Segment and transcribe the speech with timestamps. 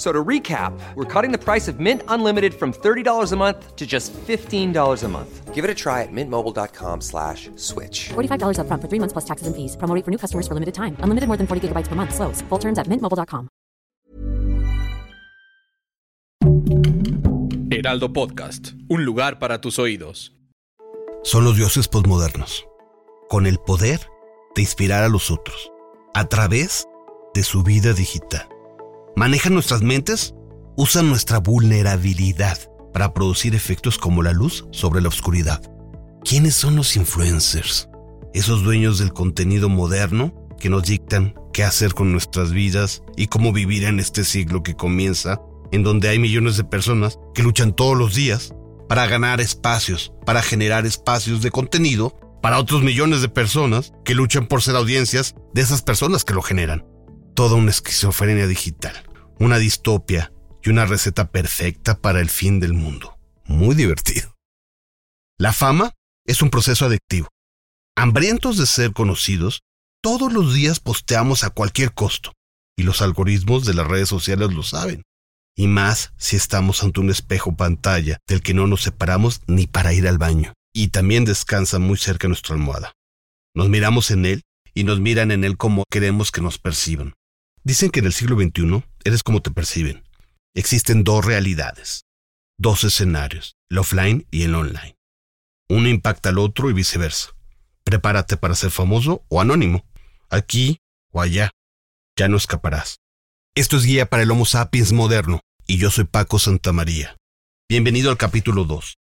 [0.00, 3.86] So to recap, we're cutting the price of Mint Unlimited from $30 a month to
[3.86, 4.72] just $15
[5.04, 5.54] a month.
[5.54, 8.08] Give it a try at mintmobile.com slash switch.
[8.08, 9.76] $45 up front for three months plus taxes and fees.
[9.76, 10.96] Promo rate for new customers for limited time.
[11.00, 12.14] Unlimited more than 40 gigabytes per month.
[12.14, 12.40] Slows.
[12.48, 13.50] Full terms at mintmobile.com.
[17.70, 18.72] Heraldo Podcast.
[18.88, 20.32] Un lugar para tus oídos.
[21.24, 22.64] Son los dioses posmodernos.
[23.28, 24.00] Con el poder
[24.54, 25.70] de inspirar a los otros.
[26.14, 26.88] A través
[27.34, 28.49] de su vida digital.
[29.16, 30.34] Manejan nuestras mentes,
[30.76, 32.58] usan nuestra vulnerabilidad
[32.92, 35.62] para producir efectos como la luz sobre la oscuridad.
[36.24, 37.88] ¿Quiénes son los influencers?
[38.34, 43.52] Esos dueños del contenido moderno que nos dictan qué hacer con nuestras vidas y cómo
[43.52, 45.40] vivir en este siglo que comienza,
[45.72, 48.54] en donde hay millones de personas que luchan todos los días
[48.88, 54.46] para ganar espacios, para generar espacios de contenido para otros millones de personas que luchan
[54.46, 56.84] por ser audiencias de esas personas que lo generan.
[57.40, 59.02] Toda una esquizofrenia digital,
[59.38, 60.30] una distopia
[60.62, 63.18] y una receta perfecta para el fin del mundo.
[63.46, 64.36] Muy divertido.
[65.38, 65.94] La fama
[66.26, 67.28] es un proceso adictivo.
[67.96, 69.62] Hambrientos de ser conocidos,
[70.02, 72.34] todos los días posteamos a cualquier costo,
[72.76, 75.00] y los algoritmos de las redes sociales lo saben.
[75.56, 79.94] Y más si estamos ante un espejo pantalla del que no nos separamos ni para
[79.94, 82.92] ir al baño, y también descansa muy cerca nuestra almohada.
[83.54, 84.42] Nos miramos en él
[84.74, 87.14] y nos miran en él como queremos que nos perciban.
[87.62, 90.02] Dicen que en el siglo XXI eres como te perciben.
[90.54, 92.06] Existen dos realidades,
[92.58, 94.96] dos escenarios, el offline y el online.
[95.68, 97.30] Uno impacta al otro y viceversa.
[97.84, 99.84] Prepárate para ser famoso o anónimo,
[100.30, 100.78] aquí
[101.12, 101.50] o allá.
[102.16, 102.98] Ya no escaparás.
[103.54, 107.16] Esto es Guía para el Homo sapiens moderno y yo soy Paco Santamaría.
[107.68, 108.96] Bienvenido al capítulo 2.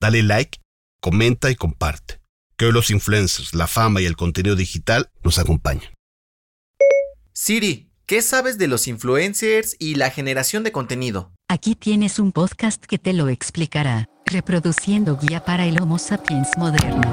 [0.00, 0.58] Dale like,
[1.00, 2.20] comenta y comparte.
[2.56, 5.92] Que hoy los influencers, la fama y el contenido digital nos acompañan.
[7.32, 11.32] Siri, ¿qué sabes de los influencers y la generación de contenido?
[11.48, 17.10] Aquí tienes un podcast que te lo explicará, reproduciendo guía para el Homo sapiens moderno.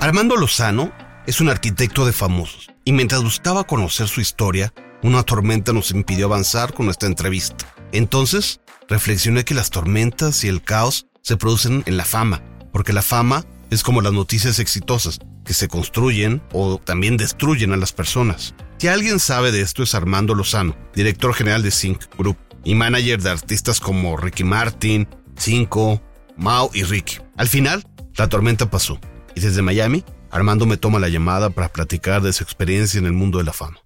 [0.00, 0.92] Armando Lozano
[1.26, 6.26] es un arquitecto de famosos y mientras buscaba conocer su historia, una tormenta nos impidió
[6.26, 7.72] avanzar con nuestra entrevista.
[7.92, 13.02] Entonces, reflexioné que las tormentas y el caos se producen en la fama, porque la
[13.02, 18.54] fama es como las noticias exitosas, que se construyen o también destruyen a las personas.
[18.78, 23.22] Si alguien sabe de esto es Armando Lozano, director general de Sync Group y manager
[23.22, 26.02] de artistas como Ricky Martin, Cinco,
[26.36, 27.18] Mao y Ricky.
[27.36, 28.98] Al final, la tormenta pasó
[29.34, 33.12] y desde Miami, Armando me toma la llamada para platicar de su experiencia en el
[33.12, 33.78] mundo de la fama.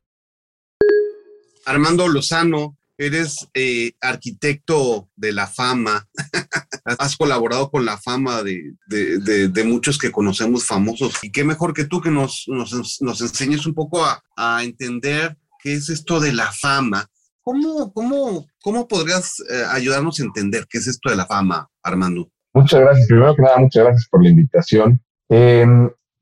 [1.65, 6.09] Armando Lozano, eres eh, arquitecto de la fama.
[6.99, 11.15] Has colaborado con la fama de, de, muchos que conocemos famosos.
[11.23, 15.37] Y qué mejor que tú que nos, nos, nos enseñes un poco a, a, entender
[15.63, 17.07] qué es esto de la fama.
[17.43, 22.29] ¿Cómo, cómo, cómo podrías eh, ayudarnos a entender qué es esto de la fama, Armando?
[22.55, 23.07] Muchas gracias.
[23.07, 25.01] Primero que nada, muchas gracias por la invitación.
[25.29, 25.67] Eh,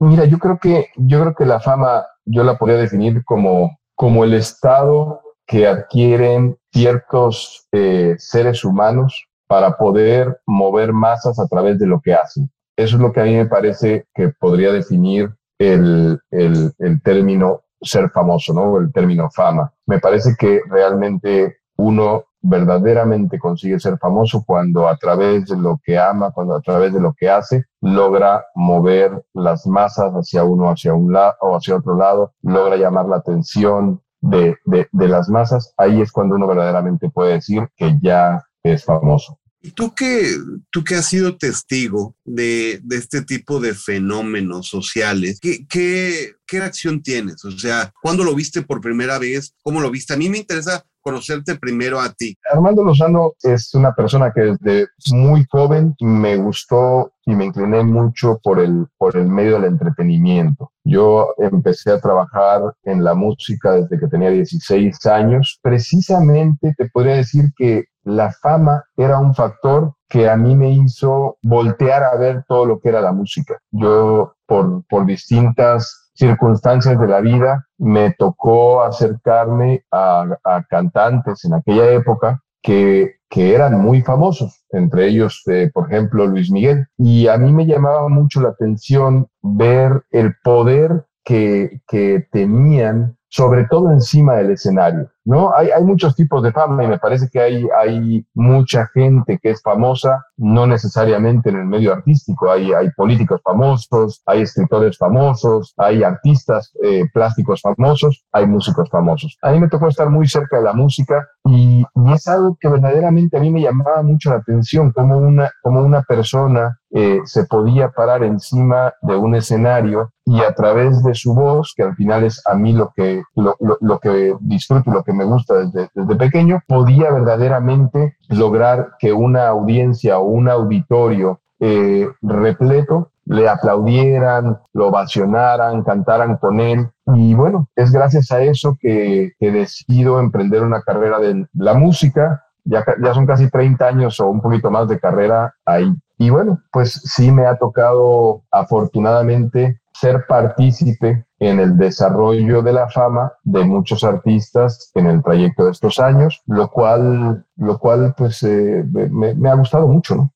[0.00, 4.24] mira, yo creo que yo creo que la fama yo la podría definir como como
[4.24, 11.86] el estado que adquieren ciertos eh, seres humanos para poder mover masas a través de
[11.86, 12.50] lo que hacen.
[12.76, 17.62] Eso es lo que a mí me parece que podría definir el, el, el término
[17.80, 18.78] ser famoso, ¿no?
[18.78, 19.72] El término fama.
[19.86, 25.96] Me parece que realmente uno verdaderamente consigue ser famoso cuando a través de lo que
[25.96, 30.92] ama, cuando a través de lo que hace, logra mover las masas hacia uno, hacia
[30.92, 35.74] un lado o hacia otro lado, logra llamar la atención de, de, de las masas.
[35.76, 39.38] Ahí es cuando uno verdaderamente puede decir que ya es famoso.
[39.64, 40.36] ¿Y tú que,
[40.70, 47.02] tú que has sido testigo de, este tipo de fenómenos sociales, ¿qué, qué, ¿qué reacción
[47.02, 47.42] tienes?
[47.46, 49.54] O sea, ¿cuándo lo viste por primera vez?
[49.62, 50.12] ¿Cómo lo viste?
[50.12, 52.36] A mí me interesa conocerte primero a ti.
[52.52, 58.38] Armando Lozano es una persona que desde muy joven me gustó y me incliné mucho
[58.42, 60.72] por el, por el medio del entretenimiento.
[60.84, 65.58] Yo empecé a trabajar en la música desde que tenía 16 años.
[65.62, 71.38] Precisamente te podría decir que la fama era un factor que a mí me hizo
[71.42, 73.58] voltear a ver todo lo que era la música.
[73.70, 81.54] Yo, por, por distintas circunstancias de la vida, me tocó acercarme a, a, cantantes en
[81.54, 86.86] aquella época que, que eran muy famosos, entre ellos, eh, por ejemplo, Luis Miguel.
[86.96, 93.64] Y a mí me llamaba mucho la atención ver el poder que, que tenían sobre
[93.64, 95.54] todo encima del escenario, ¿no?
[95.54, 99.50] Hay, hay muchos tipos de fama y me parece que hay, hay mucha gente que
[99.50, 105.74] es famosa, no necesariamente en el medio artístico, hay, hay políticos famosos, hay escritores famosos,
[105.76, 109.38] hay artistas eh, plásticos famosos, hay músicos famosos.
[109.42, 112.68] A mí me tocó estar muy cerca de la música y, y, es algo que
[112.68, 117.44] verdaderamente a mí me llamaba mucho la atención, como una, como una persona eh, se
[117.46, 122.22] podía parar encima de un escenario y a través de su voz, que al final
[122.22, 125.88] es a mí lo que, lo, lo, lo que disfruto lo que me gusta desde,
[125.94, 134.58] desde pequeño, podía verdaderamente lograr que una audiencia o un auditorio eh, repleto le aplaudieran,
[134.72, 136.88] lo ovacionaran, cantaran con él.
[137.14, 142.44] Y bueno, es gracias a eso que, que decido emprender una carrera de la música.
[142.64, 145.94] Ya, ya son casi 30 años o un poquito más de carrera ahí.
[146.18, 152.88] Y bueno, pues sí me ha tocado afortunadamente ser partícipe en el desarrollo de la
[152.88, 158.42] fama de muchos artistas en el trayecto de estos años, lo cual, lo cual pues
[158.42, 160.32] eh, me, me, ha gustado mucho, ¿no?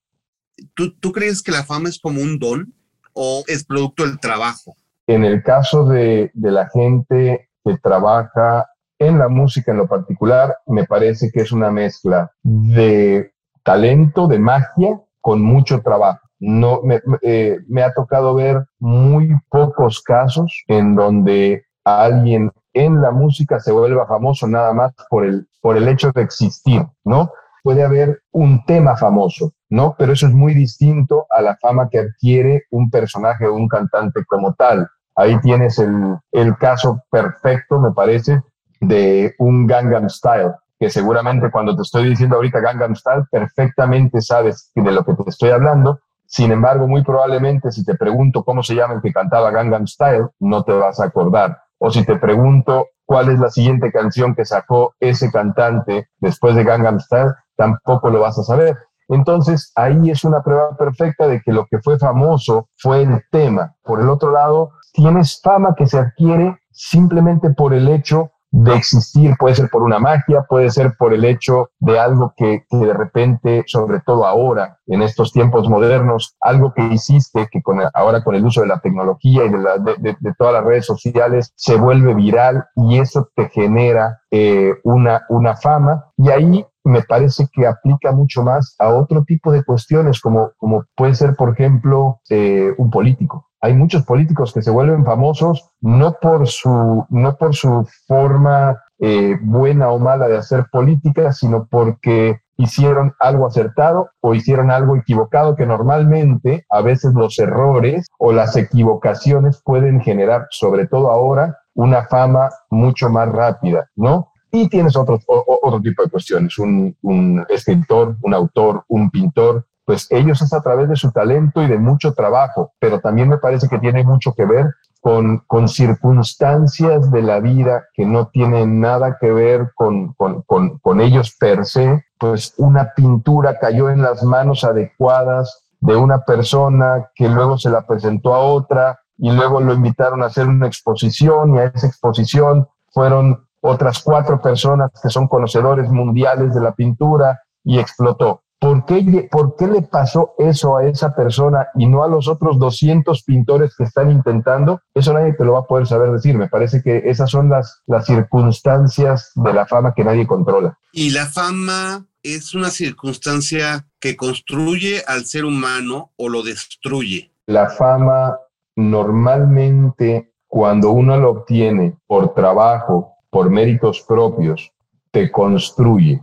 [0.74, 2.74] ¿Tú, ¿Tú crees que la fama es como un don
[3.12, 4.76] o es producto del trabajo?
[5.06, 8.66] En el caso de, de la gente que trabaja
[8.98, 13.32] en la música en lo particular, me parece que es una mezcla de
[13.62, 16.27] talento, de magia, con mucho trabajo.
[16.40, 23.10] No, me, eh, me ha tocado ver muy pocos casos en donde alguien en la
[23.10, 27.30] música se vuelva famoso nada más por el, por el hecho de existir, ¿no?
[27.62, 29.96] Puede haber un tema famoso, ¿no?
[29.98, 34.24] Pero eso es muy distinto a la fama que adquiere un personaje o un cantante
[34.26, 34.88] como tal.
[35.16, 38.40] Ahí tienes el, el caso perfecto, me parece,
[38.80, 44.70] de un Gangnam Style, que seguramente cuando te estoy diciendo ahorita Gangnam Style, perfectamente sabes
[44.74, 46.00] de lo que te estoy hablando.
[46.30, 50.28] Sin embargo, muy probablemente si te pregunto cómo se llama el que cantaba Gangnam Style,
[50.40, 51.58] no te vas a acordar.
[51.78, 56.64] O si te pregunto cuál es la siguiente canción que sacó ese cantante después de
[56.64, 58.76] Gangnam Style, tampoco lo vas a saber.
[59.08, 63.74] Entonces, ahí es una prueba perfecta de que lo que fue famoso fue el tema.
[63.82, 69.34] Por el otro lado, tienes fama que se adquiere simplemente por el hecho de existir,
[69.38, 72.94] puede ser por una magia, puede ser por el hecho de algo que, que, de
[72.94, 78.34] repente, sobre todo ahora, en estos tiempos modernos, algo que hiciste, que con, ahora con
[78.34, 81.52] el uso de la tecnología y de, la, de, de, de todas las redes sociales,
[81.56, 86.06] se vuelve viral y eso te genera eh, una, una fama.
[86.16, 90.84] Y ahí me parece que aplica mucho más a otro tipo de cuestiones, como, como
[90.96, 96.14] puede ser, por ejemplo, eh, un político hay muchos políticos que se vuelven famosos no
[96.20, 102.40] por su, no por su forma eh, buena o mala de hacer política, sino porque
[102.56, 108.56] hicieron algo acertado o hicieron algo equivocado, que normalmente a veces los errores o las
[108.56, 114.32] equivocaciones pueden generar, sobre todo ahora, una fama mucho más rápida, ¿no?
[114.50, 120.06] Y tienes otro, otro tipo de cuestiones, un, un escritor, un autor, un pintor, pues
[120.10, 123.70] ellos es a través de su talento y de mucho trabajo, pero también me parece
[123.70, 124.66] que tiene mucho que ver
[125.00, 130.76] con, con circunstancias de la vida que no tienen nada que ver con, con, con,
[130.80, 137.08] con ellos per se, pues una pintura cayó en las manos adecuadas de una persona
[137.14, 141.54] que luego se la presentó a otra y luego lo invitaron a hacer una exposición
[141.54, 147.40] y a esa exposición fueron otras cuatro personas que son conocedores mundiales de la pintura
[147.64, 148.42] y explotó.
[148.60, 152.58] ¿Por qué, ¿Por qué le pasó eso a esa persona y no a los otros
[152.58, 154.80] 200 pintores que están intentando?
[154.94, 156.36] Eso nadie te lo va a poder saber decir.
[156.36, 160.76] Me parece que esas son las, las circunstancias de la fama que nadie controla.
[160.92, 167.32] Y la fama es una circunstancia que construye al ser humano o lo destruye.
[167.46, 168.38] La fama
[168.74, 174.72] normalmente cuando uno lo obtiene por trabajo, por méritos propios,
[175.10, 176.22] te construye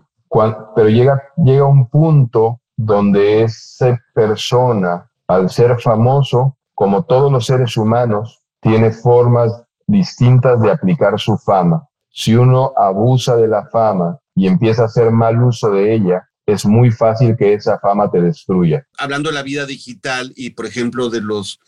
[0.76, 7.78] pero llega, llega un punto donde esa persona, al ser famoso, como todos los seres
[7.78, 11.88] humanos, tiene formas distintas de aplicar su fama.
[12.10, 16.66] Si uno abusa de la fama y empieza a hacer mal uso de ella, es
[16.66, 18.86] muy fácil que esa fama te destruya.
[18.98, 21.60] Hablando de la vida digital y, por ejemplo, de los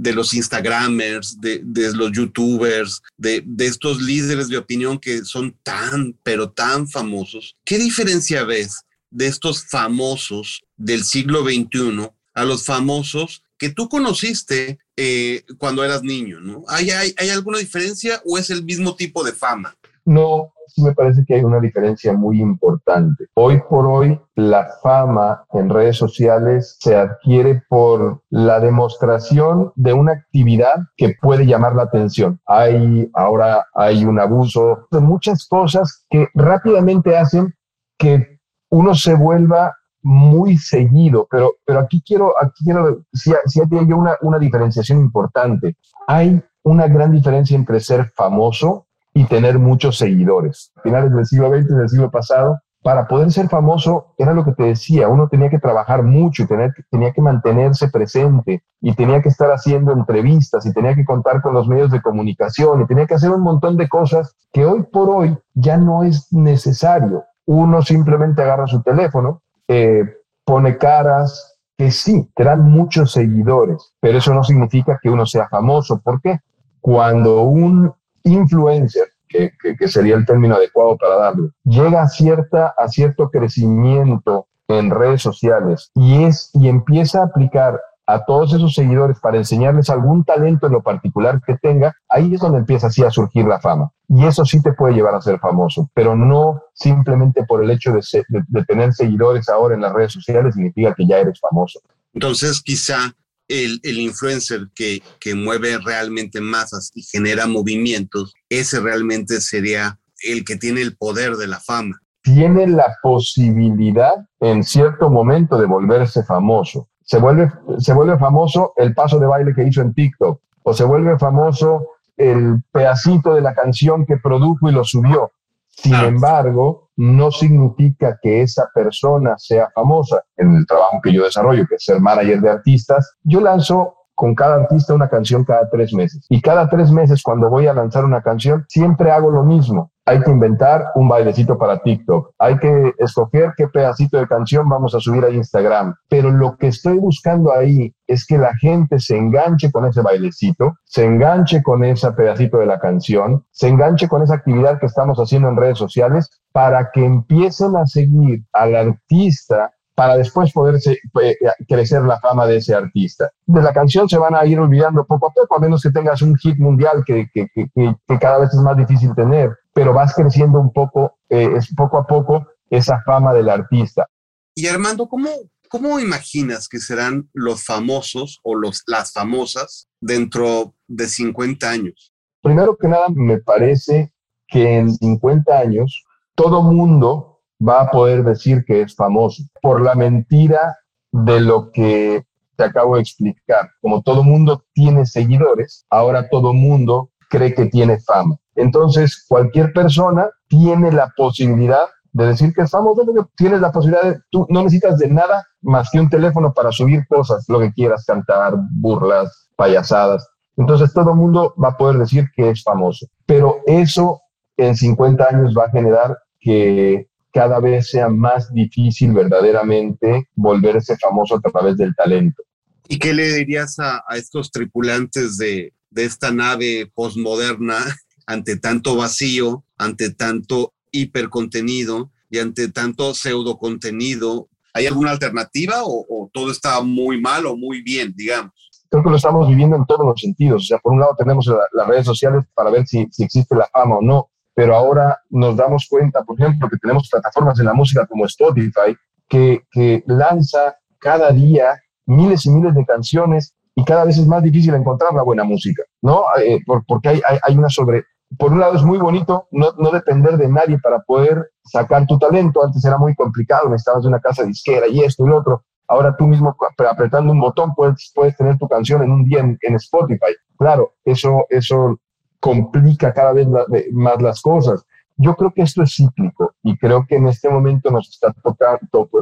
[0.00, 1.62] de los Instagramers, de,
[1.94, 7.56] los YouTubers, de, estos líderes de opinión que son tan, pero tan famosos.
[7.64, 8.80] ¿Qué diferencia ves
[9.10, 16.02] de estos famosos del siglo XXI a los famosos que tú conociste eh, cuando eras
[16.02, 16.40] niño?
[16.40, 16.64] ¿no?
[16.68, 19.76] ¿Hay, hay, ¿Hay alguna diferencia o es el mismo tipo de fama?
[20.10, 23.26] No, sí me parece que hay una diferencia muy importante.
[23.34, 30.12] Hoy por hoy, la fama en redes sociales se adquiere por la demostración de una
[30.12, 32.40] actividad que puede llamar la atención.
[32.44, 37.54] Hay ahora hay un abuso de muchas cosas que rápidamente hacen
[37.96, 38.40] que
[38.70, 44.16] uno se vuelva muy seguido, pero, pero aquí quiero, aquí quiero, si, si hay una,
[44.22, 45.76] una diferenciación importante.
[46.08, 50.72] Hay una gran diferencia entre ser famoso y tener muchos seguidores.
[50.82, 54.62] Finales del siglo XX del siglo pasado, para poder ser famoso, era lo que te
[54.62, 59.50] decía, uno tenía que trabajar mucho tener, tenía que mantenerse presente y tenía que estar
[59.50, 63.30] haciendo entrevistas y tenía que contar con los medios de comunicación y tenía que hacer
[63.30, 67.24] un montón de cosas que hoy por hoy ya no es necesario.
[67.44, 70.02] Uno simplemente agarra su teléfono, eh,
[70.44, 75.48] pone caras, que sí, te dan muchos seguidores, pero eso no significa que uno sea
[75.48, 76.00] famoso.
[76.00, 76.40] ¿Por qué?
[76.80, 77.92] Cuando un
[78.24, 79.52] influencer, que,
[79.88, 85.90] sería el término adecuado para darle, llega a, cierta, a cierto crecimiento en redes sociales
[85.94, 90.72] y, es, y empieza a aplicar a todos esos seguidores para enseñarles algún talento en
[90.72, 93.92] lo particular que tenga, ahí es donde empieza así a surgir la fama.
[94.08, 97.92] Y eso sí te puede llevar a ser famoso, pero no simplemente por el hecho
[97.92, 101.80] de tener seguidores ahora en las redes sociales significa que ya eres famoso.
[102.12, 103.14] Entonces, quizá
[103.50, 110.56] el, influencer que, que mueve realmente masas y genera movimientos, ese realmente sería el que
[110.56, 111.96] tiene el poder de la fama.
[112.22, 116.88] Tiene la posibilidad en cierto momento de volverse famoso.
[117.02, 120.84] Se vuelve, se vuelve famoso el paso de baile que hizo en TikTok, o se
[120.84, 125.32] vuelve famoso el pedacito de la canción que produjo y lo subió.
[125.68, 130.22] Sin embargo, no significa que esa persona sea famosa.
[130.36, 134.34] En el trabajo que yo desarrollo, que es ser manager de artistas, yo lanzo con
[134.34, 136.26] cada artista una canción cada tres meses.
[136.28, 139.92] Y cada tres meses cuando voy a lanzar una canción, siempre hago lo mismo.
[140.10, 142.32] Hay que inventar un bailecito para TikTok.
[142.40, 145.94] Hay que escoger qué pedacito de canción vamos a subir a Instagram.
[146.08, 150.74] Pero lo que estoy buscando ahí es que la gente se enganche con ese bailecito,
[150.82, 155.16] se enganche con ese pedacito de la canción, se enganche con esa actividad que estamos
[155.16, 160.76] haciendo en redes sociales para que empiecen a seguir al artista para después poder
[161.22, 161.36] eh,
[161.68, 163.30] crecer la fama de ese artista.
[163.44, 166.22] De la canción se van a ir olvidando poco a poco, a menos que tengas
[166.22, 170.60] un hit mundial que, que, que, cada vez es más difícil tener, pero vas creciendo
[170.60, 174.06] un poco, eh, es poco a poco esa fama del artista.
[174.54, 175.28] Y Armando, ¿cómo,
[175.68, 182.12] ¿cómo imaginas que serán los famosos o los, las famosas dentro de 50 años?
[182.42, 184.12] Primero que nada, me parece
[184.48, 189.94] que en 50 años todo mundo va a poder decir que es famoso por la
[189.94, 190.78] mentira
[191.12, 192.24] de lo que
[192.56, 193.70] te acabo de explicar.
[193.80, 198.36] Como todo mundo tiene seguidores, ahora todo mundo cree que tiene fama.
[198.60, 203.02] Entonces, cualquier persona tiene la posibilidad de decir que es famoso,
[203.36, 207.06] tienes la posibilidad de, tú no necesitas de nada más que un teléfono para subir
[207.08, 210.28] cosas, lo que quieras, cantar, burlas, payasadas.
[210.56, 213.06] Entonces todo el mundo va a poder decir que es famoso.
[213.24, 214.20] Pero eso
[214.58, 221.36] en 50 años va a generar que cada vez sea más difícil verdaderamente volverse famoso
[221.36, 222.42] a través del talento.
[222.88, 227.78] ¿Y qué le dirías a, estos tripulantes de, de esta nave postmoderna
[228.26, 234.48] ante tanto vacío, ante tanto hipercontenido y ante tanto pseudo contenido?
[234.72, 238.52] ¿Hay alguna alternativa o, todo está muy mal o muy bien, digamos?
[238.88, 240.62] Creo que lo estamos viviendo en todos los sentidos.
[240.62, 243.96] O sea, por un lado tenemos las redes sociales para ver si, existe la fama
[243.96, 248.06] o no, pero ahora nos damos cuenta, por ejemplo, que tenemos plataformas de la música
[248.06, 248.96] como Spotify,
[249.28, 254.74] que lanza cada día miles y miles de canciones y cada vez es más difícil
[254.74, 256.24] encontrar la buena música, ¿no?
[256.42, 258.04] Eh, porque hay, hay, una sobre...
[258.38, 262.16] Por un lado es muy bonito no, no, depender de nadie para poder sacar tu
[262.18, 262.64] talento.
[262.64, 265.64] Antes era muy complicado, necesitabas una casa disquera y esto y lo otro.
[265.88, 266.56] Ahora tú mismo
[266.88, 270.32] apretando un botón puedes, puedes tener tu canción en un día en, en Spotify.
[270.56, 271.98] Claro, eso, eso
[272.38, 273.48] complica cada vez
[273.92, 274.84] más las cosas.
[275.16, 278.34] Yo creo que esto es cíclico y creo que en este momento nos está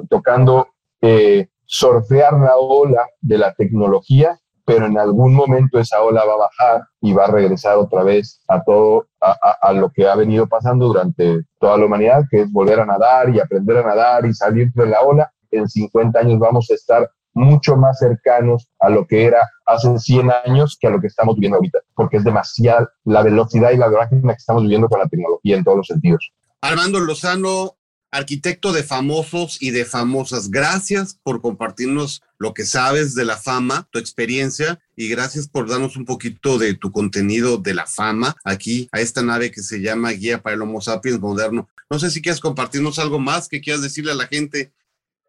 [0.09, 0.69] tocando
[1.00, 6.49] eh, sorfear la ola de la tecnología, pero en algún momento esa ola va a
[6.49, 10.47] bajar y va a regresar otra vez a todo, a, a, lo que ha venido
[10.47, 14.35] pasando durante toda la humanidad, que es volver a nadar y aprender a nadar y
[14.35, 15.31] salir de la ola.
[15.51, 20.31] En 50 años vamos a estar mucho más cercanos a lo que era hace 100
[20.45, 23.89] años que a lo que estamos viviendo ahorita, porque es demasiada la velocidad y la
[23.89, 26.33] vorágine que estamos viviendo con la tecnología en todos los sentidos.
[26.61, 27.77] Armando Lozano,
[28.11, 30.50] arquitecto de famosos y de famosas.
[30.50, 35.97] Gracias por compartirnos lo que sabes de la fama, tu experiencia y gracias por darnos
[35.97, 40.11] un poquito de tu contenido de la fama aquí a esta nave que se llama
[40.11, 41.69] Guía para el Homo sapiens moderno.
[41.91, 44.73] No sé si quieres compartirnos algo más que quieras decirle a la gente.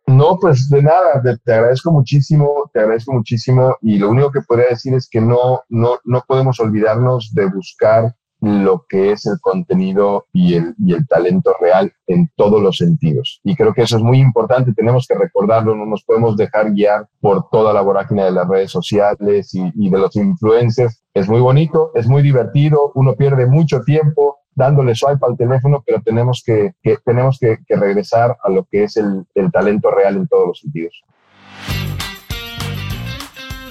[0.07, 4.69] No, pues de nada, te, agradezco muchísimo, te agradezco muchísimo y lo único que podría
[4.69, 10.27] decir es que no, no, no podemos olvidarnos de buscar lo que es el contenido
[10.31, 13.41] y el, y el talento real en todos los sentidos.
[13.43, 17.07] Y creo que eso es muy importante, tenemos que recordarlo, no nos podemos dejar guiar
[17.19, 21.03] por toda la vorágine de las redes sociales y, de los influencers.
[21.13, 26.01] Es muy bonito, es muy divertido, uno pierde mucho tiempo dándole swipe al teléfono, pero
[26.01, 30.27] tenemos que, que tenemos que, regresar a lo que es el, el talento real en
[30.27, 31.03] todos los sentidos.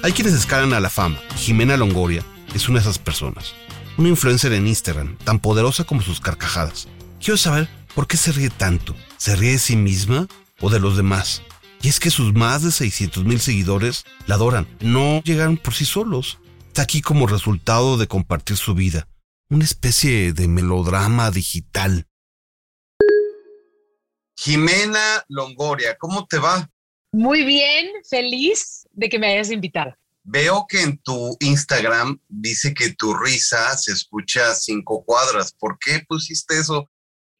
[0.01, 1.17] Hay quienes escalan a la fama.
[1.35, 2.23] Jimena Longoria
[2.55, 3.53] es una de esas personas
[3.99, 6.87] una influencer en Instagram, tan poderosa como sus carcajadas.
[7.19, 8.95] Quiero saber por qué se ríe tanto.
[9.17, 10.25] ¿Se ríe de sí misma
[10.61, 11.41] o de los demás?
[11.81, 14.69] Y es que sus más de 600 mil seguidores la adoran.
[14.79, 16.39] No llegan por sí solos.
[16.67, 19.09] Está aquí como resultado de compartir su vida.
[19.49, 22.07] Una especie de melodrama digital.
[24.37, 26.69] Jimena Longoria, ¿cómo te va?
[27.11, 29.93] Muy bien, feliz de que me hayas invitado.
[30.31, 35.53] Veo que en tu Instagram dice que tu risa se escucha a cinco cuadras.
[35.53, 36.87] ¿Por qué pusiste eso?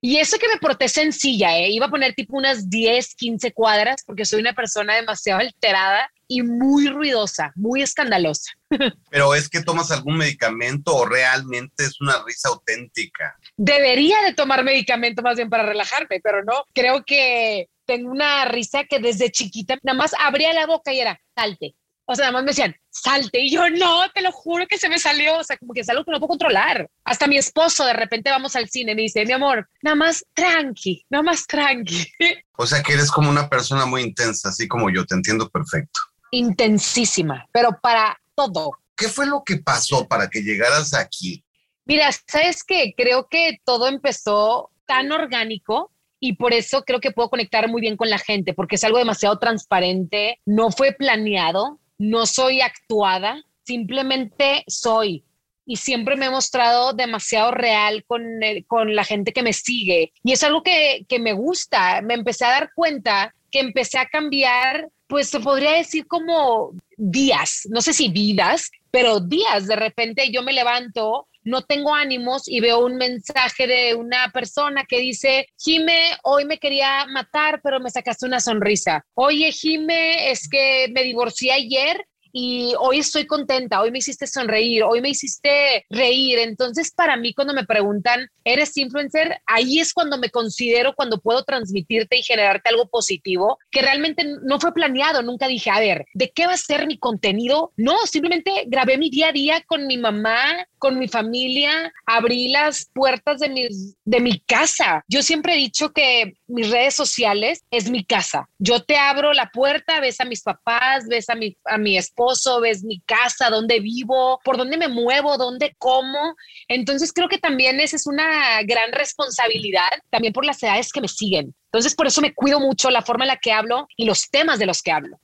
[0.01, 1.69] Y eso que me porté sencilla, ¿eh?
[1.69, 6.41] Iba a poner tipo unas 10, 15 cuadras porque soy una persona demasiado alterada y
[6.41, 8.53] muy ruidosa, muy escandalosa.
[9.11, 13.37] Pero es que tomas algún medicamento o realmente es una risa auténtica.
[13.55, 16.63] Debería de tomar medicamento más bien para relajarme, pero no.
[16.73, 21.19] Creo que tengo una risa que desde chiquita nada más abría la boca y era
[21.35, 21.75] salte,
[22.11, 23.39] o sea, además me decían, salte.
[23.39, 25.37] Y yo, no, te lo juro que se me salió.
[25.37, 26.89] O sea, como que es algo que no puedo controlar.
[27.03, 31.05] Hasta mi esposo, de repente vamos al cine, me dice, mi amor, nada más tranqui,
[31.09, 32.07] nada más tranqui.
[32.61, 36.01] O sea, que eres como una persona muy intensa, así como yo, te entiendo perfecto.
[36.31, 38.71] Intensísima, pero para todo.
[38.97, 41.45] ¿Qué fue lo que pasó para que llegaras aquí?
[41.85, 47.29] Mira, sabes que creo que todo empezó tan orgánico y por eso creo que puedo
[47.29, 52.25] conectar muy bien con la gente, porque es algo demasiado transparente, no fue planeado, no
[52.25, 55.23] soy actuada, simplemente soy.
[55.65, 58.23] Y siempre me he mostrado demasiado real con,
[58.65, 60.11] con la gente que me sigue.
[60.23, 62.01] Y es algo que, que me gusta.
[62.01, 67.67] Me empecé a dar cuenta que empecé a cambiar, pues se podría decir como días,
[67.69, 69.67] no sé si vidas, pero días.
[69.67, 74.85] De repente yo me levanto no tengo ánimos y veo un mensaje de una persona
[74.87, 79.03] que dice, Jime, hoy me quería matar, pero me sacaste una sonrisa.
[79.15, 84.83] Oye, Jime, es que me divorcié ayer y hoy estoy contenta, hoy me hiciste sonreír,
[84.83, 86.39] hoy me hiciste reír.
[86.39, 89.41] Entonces, para mí, cuando me preguntan, ¿eres influencer?
[89.45, 94.59] Ahí es cuando me considero, cuando puedo transmitirte y generarte algo positivo, que realmente no
[94.59, 95.21] fue planeado.
[95.21, 97.71] Nunca dije, a ver, ¿de qué va a ser mi contenido?
[97.77, 102.89] No, simplemente grabé mi día a día con mi mamá, con mi familia, abrí las
[102.93, 103.67] puertas de mi,
[104.05, 105.03] de mi casa.
[105.07, 108.49] Yo siempre he dicho que mis redes sociales es mi casa.
[108.57, 112.59] Yo te abro la puerta, ves a mis papás, ves a mi, a mi esposo,
[112.59, 116.35] ves mi casa, dónde vivo, por dónde me muevo, dónde como.
[116.67, 121.07] Entonces creo que también esa es una gran responsabilidad, también por las edades que me
[121.07, 121.55] siguen.
[121.71, 124.59] Entonces por eso me cuido mucho la forma en la que hablo y los temas
[124.59, 125.19] de los que hablo.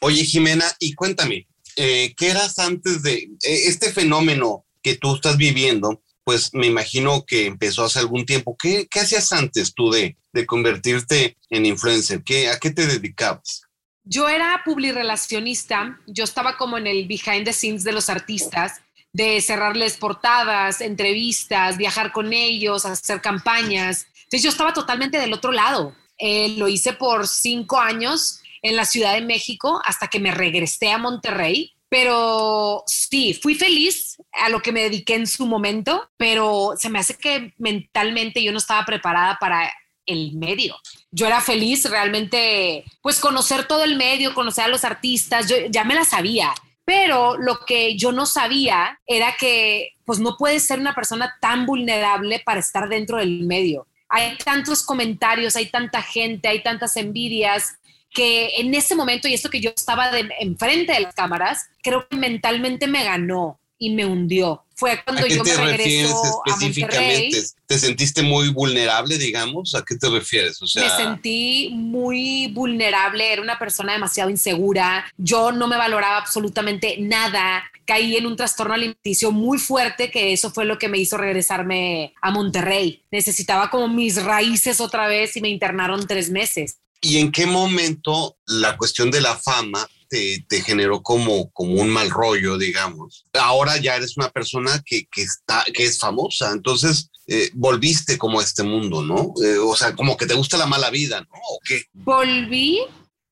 [0.00, 1.46] Oye, Jimena, y cuéntame,
[1.76, 6.02] eh, ¿qué eras antes de eh, este fenómeno que tú estás viviendo?
[6.22, 8.56] Pues me imagino que empezó hace algún tiempo.
[8.60, 12.22] ¿Qué, qué hacías antes tú de, de convertirte en influencer?
[12.24, 13.65] ¿Qué, ¿A qué te dedicabas?
[14.08, 18.80] Yo era publirelacionista, yo estaba como en el behind the scenes de los artistas,
[19.12, 24.06] de cerrarles portadas, entrevistas, viajar con ellos, hacer campañas.
[24.14, 25.92] Entonces yo estaba totalmente del otro lado.
[26.18, 30.92] Eh, lo hice por cinco años en la Ciudad de México hasta que me regresé
[30.92, 31.72] a Monterrey.
[31.88, 37.00] Pero sí, fui feliz a lo que me dediqué en su momento, pero se me
[37.00, 39.72] hace que mentalmente yo no estaba preparada para
[40.06, 40.76] el medio.
[41.10, 45.84] Yo era feliz realmente, pues conocer todo el medio, conocer a los artistas, yo ya
[45.84, 50.78] me la sabía, pero lo que yo no sabía era que pues no puedes ser
[50.78, 53.86] una persona tan vulnerable para estar dentro del medio.
[54.08, 57.76] Hay tantos comentarios, hay tanta gente, hay tantas envidias
[58.16, 62.08] que en ese momento, y esto que yo estaba de, enfrente de las cámaras, creo
[62.08, 64.64] que mentalmente me ganó y me hundió.
[64.76, 67.42] Fue cuando ¿A qué yo te me refieres regreso a específicamente?
[67.66, 69.74] ¿Te sentiste muy vulnerable, digamos?
[69.74, 70.60] ¿A qué te refieres?
[70.60, 76.18] O sea, me sentí muy vulnerable, era una persona demasiado insegura, yo no me valoraba
[76.18, 80.98] absolutamente nada, caí en un trastorno alimenticio muy fuerte que eso fue lo que me
[80.98, 83.02] hizo regresarme a Monterrey.
[83.10, 86.76] Necesitaba como mis raíces otra vez y me internaron tres meses.
[87.00, 92.10] ¿y en qué momento la cuestión de la fama te, generó como, como un mal
[92.10, 93.24] rollo, digamos?
[93.34, 98.40] Ahora ya eres una persona que, que está, que es famosa, entonces eh, volviste como
[98.40, 99.32] a este mundo, ¿no?
[99.44, 101.38] Eh, o sea, como que te gusta la mala vida, ¿no?
[101.50, 101.82] ¿O qué?
[101.92, 102.80] Volví,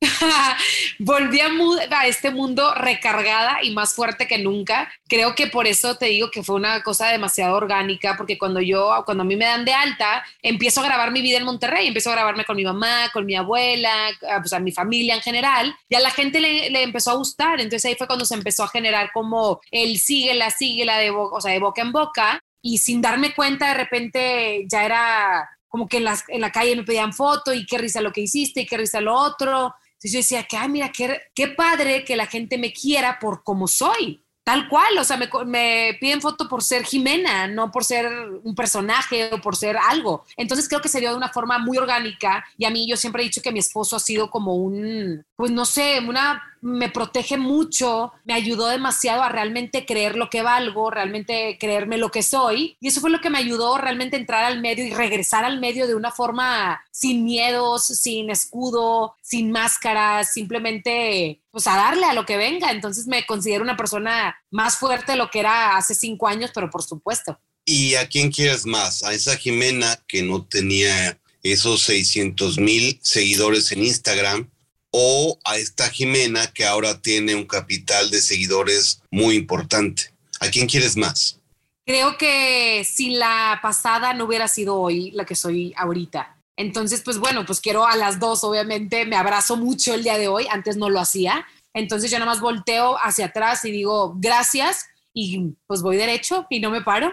[0.99, 1.49] volví a,
[1.91, 4.93] a este mundo recargada y más fuerte que nunca.
[5.09, 9.03] Creo que por eso te digo que fue una cosa demasiado orgánica, porque cuando yo,
[9.05, 12.11] cuando a mí me dan de alta, empiezo a grabar mi vida en Monterrey, empiezo
[12.11, 15.95] a grabarme con mi mamá, con mi abuela, pues a mi familia en general, y
[15.95, 17.61] a la gente le, le empezó a gustar.
[17.61, 21.53] Entonces ahí fue cuando se empezó a generar como el síguela, síguela, de, o sea,
[21.53, 26.07] de boca en boca, y sin darme cuenta, de repente ya era como que en,
[26.29, 29.01] en la calle me pedían foto y qué risa lo que hiciste y qué risa
[29.01, 29.75] lo otro.
[30.05, 33.43] Entonces yo decía que, ah, mira, qué, qué padre que la gente me quiera por
[33.43, 34.23] como soy.
[34.45, 38.07] Tal cual, o sea, me, me piden foto por ser Jimena, no por ser
[38.43, 40.27] un personaje o por ser algo.
[40.37, 43.23] Entonces creo que se dio de una forma muy orgánica y a mí yo siempre
[43.23, 47.37] he dicho que mi esposo ha sido como un, pues no sé, una, me protege
[47.37, 52.79] mucho, me ayudó demasiado a realmente creer lo que valgo, realmente creerme lo que soy
[52.81, 55.61] y eso fue lo que me ayudó realmente a entrar al medio y regresar al
[55.61, 62.15] medio de una forma sin miedos, sin escudo, sin máscaras, simplemente pues a darle a
[62.15, 62.71] lo que venga.
[62.71, 66.71] Entonces me considero una persona más fuerte de lo que era hace cinco años, pero
[66.71, 67.39] por supuesto.
[67.67, 69.03] ¿Y a quién quieres más?
[69.03, 74.51] ¿A esa Jimena que no tenía esos 600 mil seguidores en Instagram?
[74.97, 80.15] ¿O a esta Jimena que ahora tiene un capital de seguidores muy importante?
[80.39, 81.41] ¿A quién quieres más?
[81.85, 86.39] Creo que sin la pasada no hubiera sido hoy la que soy ahorita.
[86.57, 90.29] Entonces, pues bueno, pues quiero a las dos, obviamente, me abrazo mucho el día de
[90.29, 91.45] hoy, antes no lo hacía.
[91.73, 96.61] Entonces yo nada más volteo hacia atrás y digo gracias y pues voy derecho y
[96.61, 97.13] no me paro.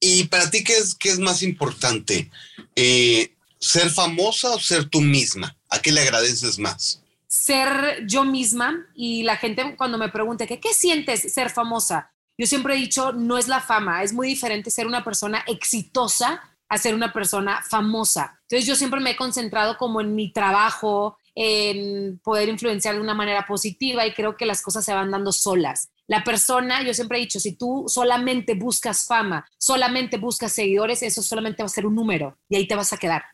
[0.00, 2.30] ¿Y para ti qué es, qué es más importante?
[2.76, 5.56] Eh, ¿Ser famosa o ser tú misma?
[5.70, 7.01] ¿A qué le agradeces más?
[7.42, 12.74] Ser yo misma y la gente cuando me pregunta qué sientes ser famosa, yo siempre
[12.74, 16.94] he dicho no es la fama, es muy diferente ser una persona exitosa a ser
[16.94, 18.40] una persona famosa.
[18.42, 23.12] Entonces yo siempre me he concentrado como en mi trabajo, en poder influenciar de una
[23.12, 25.90] manera positiva y creo que las cosas se van dando solas.
[26.06, 31.22] La persona, yo siempre he dicho, si tú solamente buscas fama, solamente buscas seguidores, eso
[31.22, 33.24] solamente va a ser un número y ahí te vas a quedar.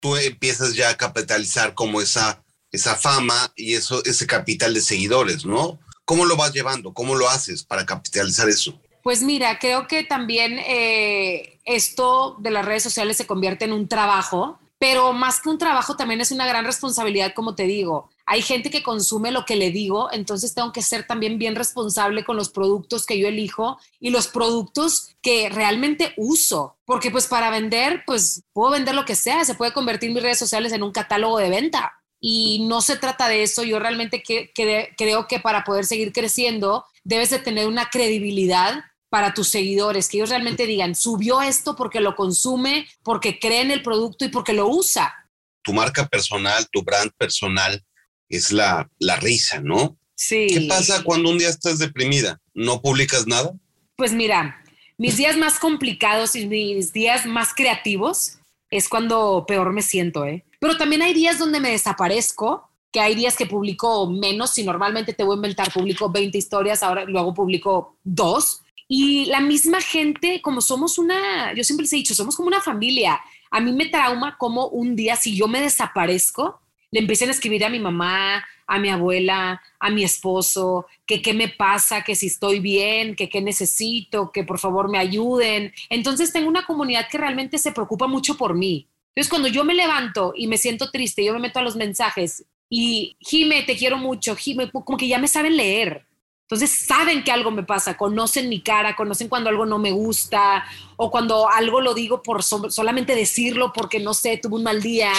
[0.00, 2.43] Tú empiezas ya a capitalizar como esa,
[2.74, 5.78] esa fama y eso, ese capital de seguidores, ¿no?
[6.04, 6.92] ¿Cómo lo vas llevando?
[6.92, 8.78] ¿Cómo lo haces para capitalizar eso?
[9.02, 13.86] Pues mira, creo que también eh, esto de las redes sociales se convierte en un
[13.86, 18.10] trabajo, pero más que un trabajo también es una gran responsabilidad, como te digo.
[18.26, 22.24] Hay gente que consume lo que le digo, entonces tengo que ser también bien responsable
[22.24, 27.50] con los productos que yo elijo y los productos que realmente uso, porque pues para
[27.50, 30.92] vender, pues puedo vender lo que sea, se puede convertir mis redes sociales en un
[30.92, 31.92] catálogo de venta
[32.26, 33.62] y no se trata de eso.
[33.64, 38.82] Yo realmente que, que- creo que para poder seguir creciendo debes de tener una credibilidad
[39.10, 43.70] para tus seguidores, que ellos realmente digan, subió esto porque lo consume, porque cree en
[43.70, 45.14] el producto y porque lo usa.
[45.62, 47.84] Tu marca personal, tu brand personal
[48.30, 49.98] es la, la risa, ¿no?
[50.14, 50.46] Sí.
[50.48, 52.40] ¿Qué pasa cuando un día estás deprimida?
[52.54, 53.52] ¿No publicas nada?
[53.96, 54.64] Pues mira,
[54.96, 58.38] mis días más complicados y mis días más creativos
[58.70, 60.44] es cuando peor me siento, ¿eh?
[60.64, 65.12] Pero también hay días donde me desaparezco, que hay días que publico menos, si normalmente
[65.12, 68.62] te voy a inventar, publico 20 historias, ahora luego publico dos.
[68.88, 72.62] Y la misma gente, como somos una, yo siempre les he dicho, somos como una
[72.62, 73.20] familia.
[73.50, 77.62] A mí me trauma como un día, si yo me desaparezco, le empiecen a escribir
[77.66, 82.28] a mi mamá, a mi abuela, a mi esposo, que qué me pasa, que si
[82.28, 85.74] estoy bien, que qué necesito, que por favor me ayuden.
[85.90, 88.88] Entonces tengo una comunidad que realmente se preocupa mucho por mí.
[89.14, 92.44] Entonces cuando yo me levanto y me siento triste, yo me meto a los mensajes
[92.68, 96.06] y Jime, te quiero mucho, Jime, como que ya me saben leer.
[96.46, 100.64] Entonces saben que algo me pasa, conocen mi cara, conocen cuando algo no me gusta
[100.96, 104.82] o cuando algo lo digo por so- solamente decirlo porque no sé, tuve un mal
[104.82, 105.10] día.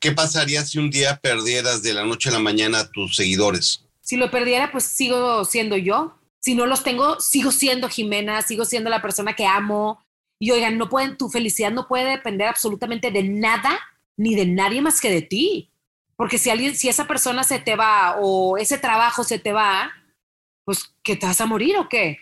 [0.00, 3.84] ¿Qué pasaría si un día perdieras de la noche a la mañana a tus seguidores?
[4.00, 6.16] Si lo perdiera, pues sigo siendo yo.
[6.40, 10.02] Si no los tengo, sigo siendo Jimena, sigo siendo la persona que amo.
[10.42, 13.78] Y oigan, no pueden, tu felicidad no puede depender absolutamente de nada
[14.16, 15.70] ni de nadie más que de ti.
[16.16, 19.92] Porque si alguien, si esa persona se te va o ese trabajo se te va,
[20.64, 22.18] pues que te vas a morir o qué.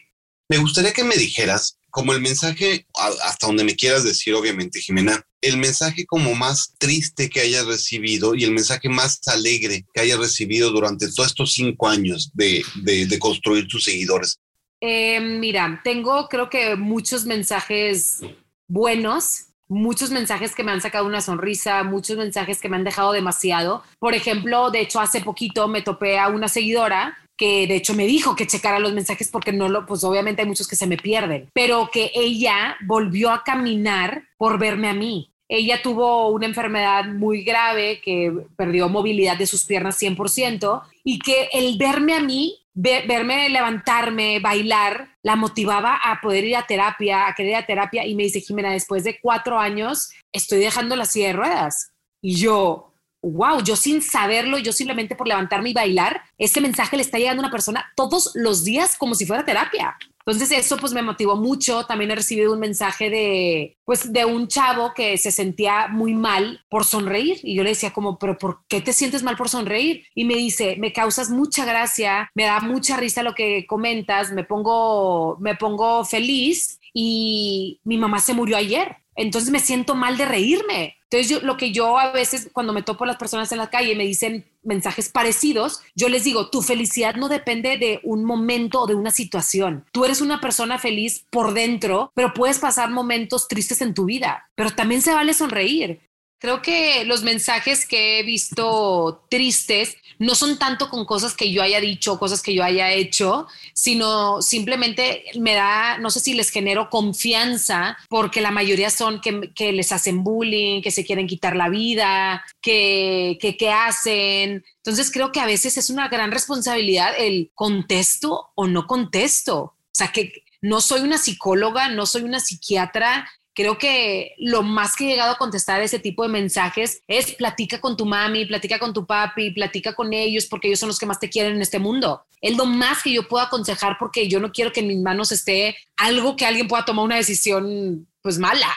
[0.51, 2.87] Me gustaría que me dijeras, como el mensaje,
[3.25, 8.35] hasta donde me quieras decir, obviamente, Jimena, el mensaje como más triste que hayas recibido
[8.35, 13.19] y el mensaje más alegre que hayas recibido durante todos estos cinco años de, de,
[13.19, 14.41] construir tus seguidores.
[14.81, 18.23] Eh, mira, tengo creo que muchos mensajes
[18.67, 23.13] buenos, muchos mensajes que me han sacado una sonrisa, muchos mensajes que me han dejado
[23.13, 23.83] demasiado.
[23.99, 28.07] Por ejemplo, de hecho, hace poquito me topé a una seguidora que de hecho me
[28.07, 30.99] dijo que checara los mensajes porque no lo, pues obviamente hay muchos que se me
[30.99, 35.33] pierden, pero que ella volvió a caminar por verme a mí.
[35.49, 41.49] Ella tuvo una enfermedad muy grave que perdió movilidad de sus piernas 100% y que
[41.53, 47.35] el verme a mí, verme levantarme, bailar, la motivaba a poder ir a terapia, a
[47.35, 51.05] querer ir a terapia y me dice, Jimena, después de cuatro años estoy dejando la
[51.05, 51.93] silla de ruedas.
[52.23, 57.03] Y yo, wow, yo sin saberlo, yo simplemente por levantarme y bailar, este mensaje le
[57.03, 59.97] está llegando a una persona todos los días como si fuera terapia.
[60.27, 61.85] Entonces eso pues me motivó mucho.
[61.87, 66.65] También he recibido un mensaje de pues de un chavo que se sentía muy mal
[66.69, 70.05] por sonreír y yo le decía como, pero ¿por qué te sientes mal por sonreír?
[70.15, 74.45] Y me dice, me causas mucha gracia, me da mucha risa lo que comentas, me
[74.45, 78.97] pongo me pongo feliz y mi mamá se murió ayer.
[79.17, 82.85] Entonces me siento mal de reírme entonces, yo, lo que yo a veces, cuando me
[82.85, 87.17] topo las personas en la calle me dicen mensajes parecidos, yo les digo, tu felicidad
[87.17, 89.85] no depende de un momento o de una situación.
[89.91, 94.51] Tú eres una persona feliz por dentro, pero puedes pasar momentos tristes en tu vida,
[94.55, 96.01] pero también se vale sonreír.
[96.39, 101.63] Creo que los mensajes que he visto tristes no son tanto con cosas que yo
[101.63, 106.51] haya dicho, cosas que yo haya hecho, sino simplemente me da, no sé si les
[106.51, 111.71] genero confianza, porque la mayoría son que, les hacen bullying, que se quieren quitar la
[111.71, 114.63] vida, que, que, que hacen.
[114.77, 119.59] Entonces creo que a veces es una gran responsabilidad el contesto o no contesto.
[119.61, 124.95] O sea, que no soy una psicóloga, no soy una psiquiatra, Creo que lo más
[124.95, 128.79] que he llegado a contestar ese tipo de mensajes es platica con tu mami, platica
[128.79, 131.63] con tu papi, platica con ellos porque ellos son los que más te quieren en
[131.63, 132.25] este mundo.
[132.41, 135.33] Es lo más que yo puedo aconsejar porque yo no quiero que en mis manos
[135.33, 138.69] esté algo que alguien pueda tomar una decisión pues mala.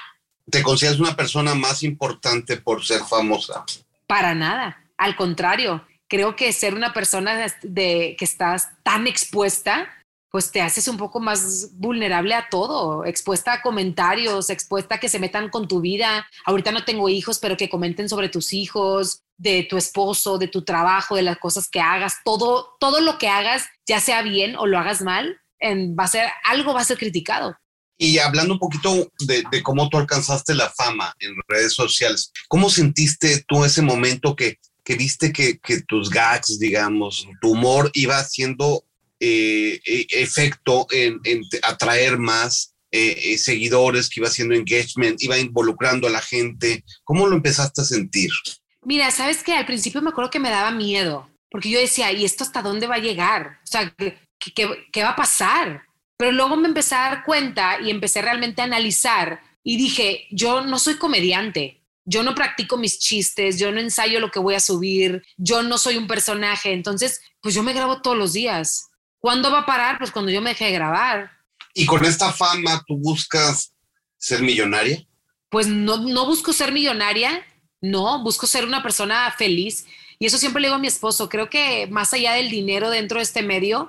[0.50, 3.64] ¿Te consideras una persona más importante por ser famosa?
[4.08, 9.90] Para nada, al contrario, creo que ser una persona de, que estás tan expuesta
[10.34, 15.08] pues te haces un poco más vulnerable a todo, expuesta a comentarios, expuesta a que
[15.08, 16.28] se metan con tu vida.
[16.44, 20.64] Ahorita no tengo hijos, pero que comenten sobre tus hijos, de tu esposo, de tu
[20.64, 24.66] trabajo, de las cosas que hagas, todo, todo lo que hagas, ya sea bien o
[24.66, 27.56] lo hagas mal, en, va a ser, algo va a ser criticado.
[28.00, 33.44] Y hablando un poquito de, cómo tú alcanzaste la fama en redes sociales, ¿cómo sentiste
[33.48, 38.84] tú ese momento que, que viste que, que tus gags, digamos, tu humor iba haciendo
[39.26, 41.22] eh, eh, efecto en,
[41.62, 46.84] atraer más eh, seguidores, que iba haciendo engagement, iba involucrando a la gente.
[47.06, 48.32] ¿Cómo lo empezaste a sentir?
[48.82, 52.26] Mira, sabes que al principio me acuerdo que me daba miedo, porque yo decía, ¿y
[52.26, 53.60] esto hasta dónde va a llegar?
[53.64, 54.18] O sea, ¿qué,
[54.92, 55.84] qué va a pasar?
[56.18, 60.66] Pero luego me empecé a dar cuenta y empecé realmente a analizar y dije, yo
[60.66, 64.60] no soy comediante, yo no practico mis chistes, yo no ensayo lo que voy a
[64.60, 68.90] subir, yo no soy un personaje, entonces, pues yo me grabo todos los días.
[69.24, 69.98] ¿Cuándo va a parar?
[70.00, 71.32] Pues cuando yo me deje de grabar.
[71.74, 73.74] ¿Y con esta fama tú buscas
[74.18, 75.02] ser millonaria?
[75.48, 77.42] Pues no, no busco ser millonaria,
[77.80, 79.86] no, busco ser una persona feliz.
[80.20, 83.20] Y eso siempre le digo a mi esposo, creo que más allá del dinero dentro
[83.20, 83.88] de este medio,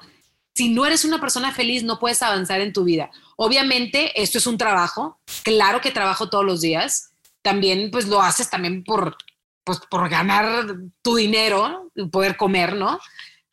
[0.54, 3.10] si no eres una persona feliz, no puedes avanzar en tu vida.
[3.34, 7.10] Obviamente, esto es un trabajo, claro que trabajo todos los días,
[7.42, 9.16] también pues lo haces también por,
[9.64, 13.00] pues, por ganar tu dinero, poder comer, ¿no?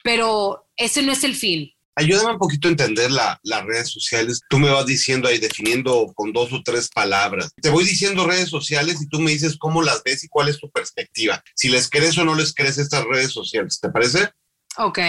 [0.04, 1.72] Pero ese no es el fin.
[1.96, 4.42] Ayúdame un poquito a entender las redes sociales.
[4.50, 7.52] Tú me vas diciendo ahí, definiendo con dos o tres palabras.
[7.62, 10.58] Te voy diciendo redes sociales y tú me dices cómo las ves y cuál es
[10.58, 11.44] tu perspectiva.
[11.54, 13.80] Si les crees o no les crees estas redes sociales.
[13.80, 14.30] ¿Te parece?
[14.78, 15.00] Ok.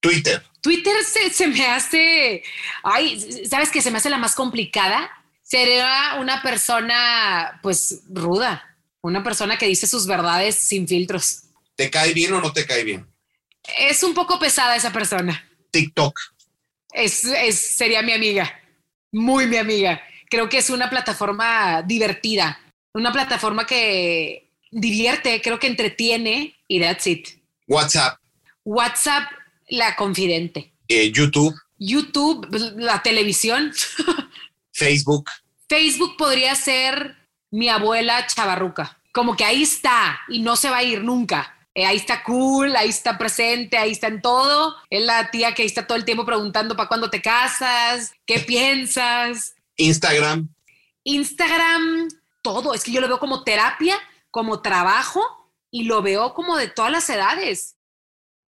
[0.00, 0.44] Twitter.
[0.60, 2.42] Twitter se, se me hace,
[2.82, 5.10] ay, ¿sabes que se me hace la más complicada?
[5.42, 8.76] Sería una persona, pues, ruda.
[9.00, 11.44] Una persona que dice sus verdades sin filtros.
[11.76, 13.06] ¿Te cae bien o no te cae bien?
[13.78, 15.48] Es un poco pesada esa persona.
[15.70, 16.18] TikTok.
[16.92, 18.50] Es, sería mi amiga,
[19.12, 20.00] muy mi amiga.
[20.30, 22.58] Creo que es una plataforma divertida,
[22.94, 27.28] una plataforma que divierte, creo que entretiene y that's it.
[27.68, 28.18] WhatsApp.
[28.64, 29.30] WhatsApp,
[29.68, 30.72] la confidente.
[30.88, 31.54] Eh, YouTube.
[31.78, 33.72] YouTube, la televisión.
[34.72, 35.30] Facebook.
[35.68, 37.16] Facebook podría ser
[37.50, 38.98] mi abuela chavarruca.
[39.12, 42.74] Como que ahí está y no se va a ir nunca eh, ahí está cool,
[42.74, 44.74] ahí está presente, ahí está en todo.
[44.88, 48.40] Es la tía que ahí está todo el tiempo preguntando para cuándo te casas, qué
[48.40, 49.54] piensas.
[49.76, 50.48] Instagram.
[51.04, 52.08] Instagram,
[52.40, 52.72] todo.
[52.72, 53.98] Es que yo lo veo como terapia,
[54.30, 55.20] como trabajo
[55.70, 57.76] y lo veo como de todas las edades.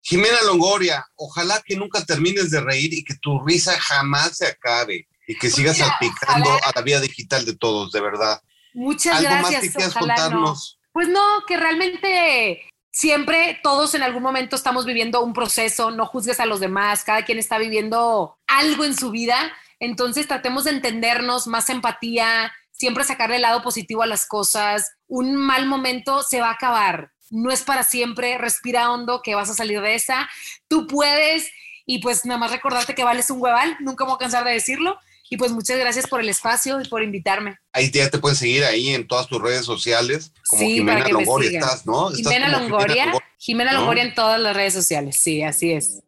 [0.02, 5.08] Jimena Longoria, ojalá que nunca termines de reír y que tu risa jamás se acabe
[5.26, 6.66] y que sigas Mira, salpicando ojalá.
[6.66, 8.42] a la vida digital de todos, de verdad.
[8.74, 9.62] Muchas ¿Algo más gracias.
[9.62, 10.22] que quieras ojalá no.
[10.22, 10.78] contarnos?
[10.92, 16.38] Pues no, que realmente siempre todos en algún momento estamos viviendo un proceso, no juzgues
[16.38, 21.48] a los demás, cada quien está viviendo algo en su vida, entonces tratemos de entendernos,
[21.48, 24.92] más empatía, siempre sacarle el lado positivo a las cosas.
[25.08, 29.50] Un mal momento se va a acabar, no es para siempre, respira hondo que vas
[29.50, 30.30] a salir de esa,
[30.68, 31.50] tú puedes
[31.86, 34.52] y pues nada más recordarte que vales un hueval, nunca me voy a cansar de
[34.52, 34.96] decirlo.
[35.30, 37.56] Y pues muchas gracias por el espacio y por invitarme.
[37.72, 41.06] Ahí ya te pueden seguir ahí en todas tus redes sociales, como Sí, Jimena para
[41.06, 41.62] que me Longoria sigan.
[41.64, 42.10] estás, ¿no?
[42.10, 43.78] Jimena Longoria, Longoria, Jimena ¿no?
[43.80, 46.00] Longoria en todas las redes sociales, sí, así es.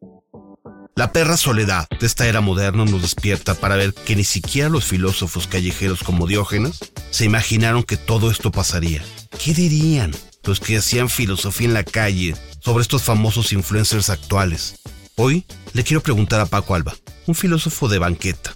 [0.94, 4.84] La perra soledad de esta era moderna nos despierta para ver que ni siquiera los
[4.84, 6.78] filósofos callejeros como Diógenes
[7.10, 9.02] se imaginaron que todo esto pasaría.
[9.42, 14.76] ¿Qué dirían los que hacían filosofía en la calle sobre estos famosos influencers actuales?
[15.16, 16.94] Hoy le quiero preguntar a Paco Alba,
[17.26, 18.54] un filósofo de banqueta.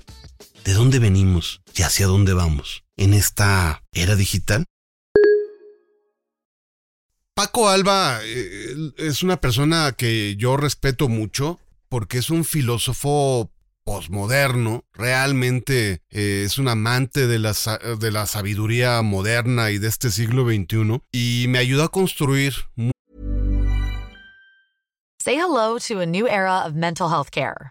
[0.65, 4.65] ¿De dónde venimos y hacia dónde vamos en esta era digital?
[7.35, 13.51] Paco Alba eh, es una persona que yo respeto mucho porque es un filósofo
[13.85, 17.55] posmoderno, realmente eh, es un amante de la,
[17.99, 22.55] de la sabiduría moderna y de este siglo XXI y me ayudó a construir
[25.23, 27.71] Say hello to a new era of mental health care.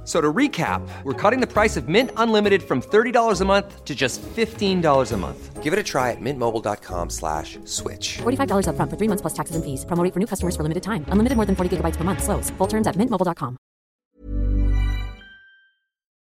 [0.00, 3.84] F- So to recap, we're cutting the price of Mint Unlimited from $30 a month
[3.84, 5.62] to just $15 a month.
[5.62, 8.18] Give it a try at mintmobile.com slash switch.
[8.18, 9.84] $45 upfront for three months plus taxes and fees.
[9.84, 11.04] Promo for new customers for limited time.
[11.12, 12.22] Unlimited more than 40 gigabytes per month.
[12.24, 12.50] Slows.
[12.58, 13.56] Full terms at mintmobile.com.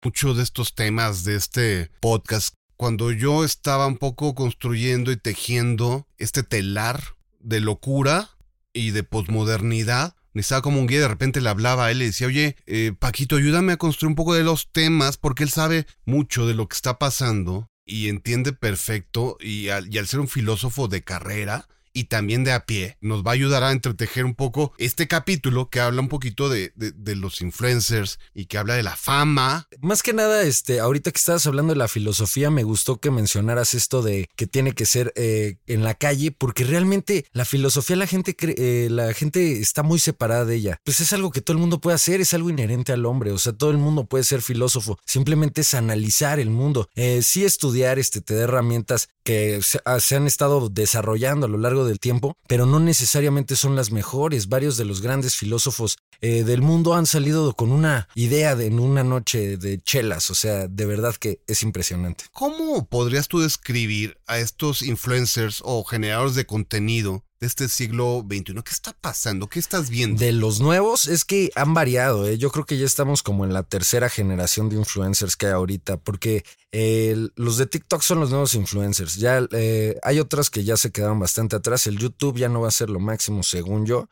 [0.03, 6.07] mucho de estos temas de este podcast cuando yo estaba un poco construyendo y tejiendo
[6.17, 7.01] este telar
[7.39, 8.29] de locura
[8.73, 10.15] y de posmodernidad.
[10.37, 12.93] Necesitaba como un guía, de repente le hablaba a él y le decía, oye, eh,
[12.97, 16.67] Paquito, ayúdame a construir un poco de los temas porque él sabe mucho de lo
[16.67, 21.67] que está pasando y entiende perfecto y al, y al ser un filósofo de carrera,
[21.97, 22.95] y también de a pie.
[23.01, 26.71] Nos va a ayudar a entretejer un poco este capítulo que habla un poquito de,
[26.75, 29.67] de, de, los influencers y que habla de la fama.
[29.81, 33.73] Más que nada, este, ahorita que estabas hablando de la filosofía, me gustó que mencionaras
[33.73, 38.05] esto de que tiene que ser eh, en la calle, porque realmente la filosofía la
[38.05, 40.79] gente eh, la gente está muy separada de ella.
[40.83, 43.31] Pues es algo que todo el mundo puede hacer, es algo inherente al hombre.
[43.31, 44.99] O sea, todo el mundo puede ser filósofo.
[45.05, 46.89] Simplemente es analizar el mundo.
[46.93, 51.57] Eh, sí estudiar, este, te da herramientas que se, se han estado desarrollando a lo
[51.57, 54.49] largo del tiempo, pero no necesariamente son las mejores.
[54.49, 58.79] Varios de los grandes filósofos eh, del mundo han salido con una idea de, en
[58.79, 62.25] una noche de chelas, o sea, de verdad que es impresionante.
[62.31, 68.55] ¿Cómo podrías tú describir a estos influencers o generadores de contenido de este siglo XXI.
[68.63, 69.47] ¿Qué está pasando?
[69.47, 70.19] ¿Qué estás viendo?
[70.19, 72.27] De los nuevos es que han variado.
[72.27, 72.37] ¿eh?
[72.37, 75.97] Yo creo que ya estamos como en la tercera generación de influencers que hay ahorita,
[75.97, 79.15] porque eh, los de TikTok son los nuevos influencers.
[79.15, 81.87] Ya eh, hay otras que ya se quedaron bastante atrás.
[81.87, 84.09] El YouTube ya no va a ser lo máximo, según yo.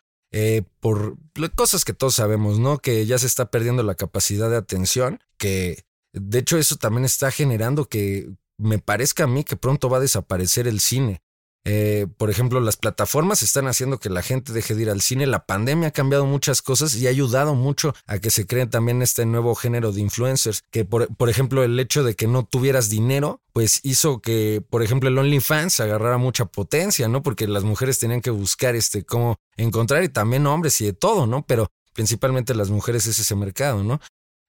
[0.81, 1.17] Por
[1.55, 2.79] cosas que todos sabemos, ¿no?
[2.79, 7.31] Que ya se está perdiendo la capacidad de atención, que de hecho eso también está
[7.31, 11.21] generando que me parezca a mí que pronto va a desaparecer el cine.
[11.65, 15.25] Eh, por ejemplo, las plataformas están haciendo que la gente deje de ir al cine.
[15.25, 19.01] La pandemia ha cambiado muchas cosas y ha ayudado mucho a que se cree también
[19.01, 20.63] este nuevo género de influencers.
[20.69, 24.83] Que, por, por ejemplo, el hecho de que no tuvieras dinero, pues hizo que, por
[24.83, 27.23] ejemplo, el OnlyFans agarrara mucha potencia, ¿no?
[27.23, 31.25] Porque las mujeres tenían que buscar este cómo encontrar y también hombres y de todo,
[31.25, 31.45] ¿no?
[31.47, 33.99] Pero principalmente las mujeres es ese mercado, ¿no?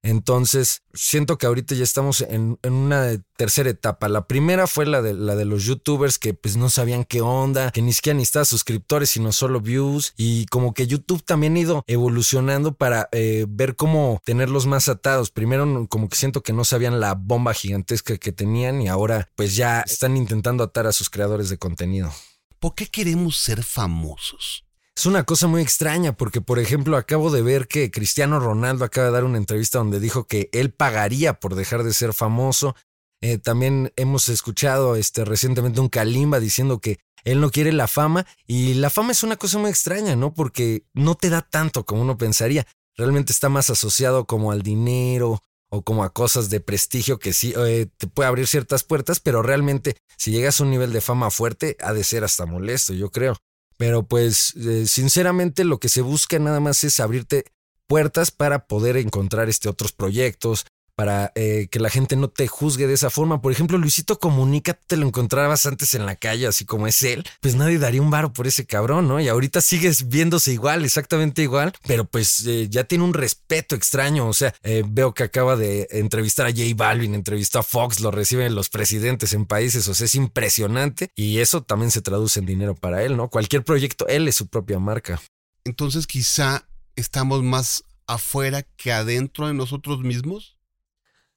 [0.07, 4.09] Entonces, siento que ahorita ya estamos en, una tercera etapa.
[4.09, 7.73] La primera fue la de, la de los youtubers que pues no sabían qué onda,
[7.73, 10.15] que ni siquiera necesitaban suscriptores, sino solo views.
[10.17, 15.33] Y como que YouTube también ha ido evolucionando para eh, ver cómo tenerlos más atados.
[15.33, 19.57] Primero como que siento que no sabían la bomba gigantesca que tenían y ahora pues
[19.57, 22.13] ya están intentando atar a sus creadores de contenido.
[22.61, 24.66] ¿Por qué queremos ser famosos?
[24.97, 29.09] Es una cosa muy extraña porque, por ejemplo, acabo de ver que Cristiano Ronaldo acaba
[29.09, 32.75] de dar una entrevista donde dijo que él pagaría por dejar de ser famoso.
[33.21, 38.27] Eh, también hemos escuchado este, recientemente un Kalimba diciendo que él no quiere la fama
[38.47, 40.33] y la fama es una cosa muy extraña, ¿no?
[40.33, 42.67] Porque no te da tanto como uno pensaría.
[42.97, 47.53] Realmente está más asociado como al dinero o como a cosas de prestigio que sí
[47.59, 51.31] eh, te puede abrir ciertas puertas, pero realmente si llegas a un nivel de fama
[51.31, 53.37] fuerte ha de ser hasta molesto, yo creo.
[53.77, 57.45] Pero pues eh, sinceramente lo que se busca nada más es abrirte
[57.87, 60.67] puertas para poder encontrar este otros proyectos,
[60.97, 63.43] para eh, que la gente no te juzgue de esa forma.
[63.43, 67.25] Por ejemplo, Luisito Comunica, te lo encontrabas antes en la calle, así como es él,
[67.41, 69.21] pues nadie daría un varo por ese cabrón, ¿no?
[69.21, 74.27] Y ahorita sigues viéndose igual, exactamente igual, pero pues eh, ya tiene un respeto extraño.
[74.27, 78.11] O sea, eh, veo que acaba de entrevistar a J Balvin, entrevistó a Fox, lo
[78.11, 82.47] reciben los presidentes en países, o sea, es impresionante y eso también se traduce en
[82.47, 83.29] dinero para él, ¿no?
[83.29, 85.21] Cualquier proyecto, él es su propia marca.
[85.65, 90.56] Entonces quizá estamos más afuera que adentro de nosotros mismos.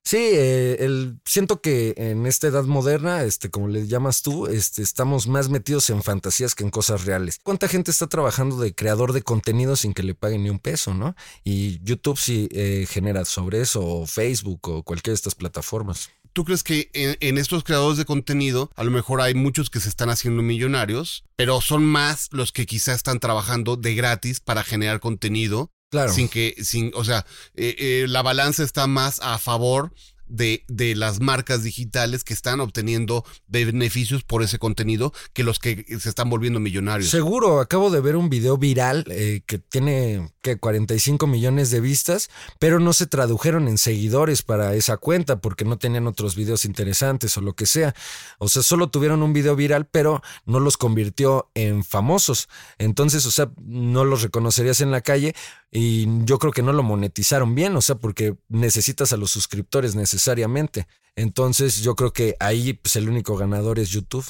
[0.09, 4.81] Sí, eh, el, siento que en esta edad moderna, este, como le llamas tú, este,
[4.81, 7.37] estamos más metidos en fantasías que en cosas reales.
[7.43, 10.95] ¿Cuánta gente está trabajando de creador de contenido sin que le paguen ni un peso,
[10.95, 11.15] no?
[11.43, 16.09] Y YouTube sí eh, genera sobre eso, o Facebook, o cualquiera de estas plataformas.
[16.33, 19.79] ¿Tú crees que en, en, estos creadores de contenido a lo mejor hay muchos que
[19.79, 24.63] se están haciendo millonarios, pero son más los que quizá están trabajando de gratis para
[24.63, 26.13] generar contenido Claro.
[26.13, 27.25] Sin que, sin, o sea,
[27.55, 29.91] eh, eh, la balanza está más a favor
[30.29, 35.85] de, de, las marcas digitales que están obteniendo beneficios por ese contenido que los que
[35.99, 37.09] se están volviendo millonarios.
[37.09, 42.29] Seguro, acabo de ver un video viral eh, que tiene que 45 millones de vistas,
[42.59, 47.35] pero no se tradujeron en seguidores para esa cuenta porque no tenían otros videos interesantes
[47.37, 47.93] o lo que sea.
[48.37, 52.49] O sea, solo tuvieron un video viral, pero no los convirtió en famosos.
[52.77, 55.35] Entonces, o sea, no los reconocerías en la calle
[55.71, 59.95] y yo creo que no lo monetizaron bien, o sea, porque necesitas a los suscriptores
[60.19, 60.85] necesariamente.
[61.15, 64.25] Entonces, yo creo que ahí pues, el único ganador es YouTube.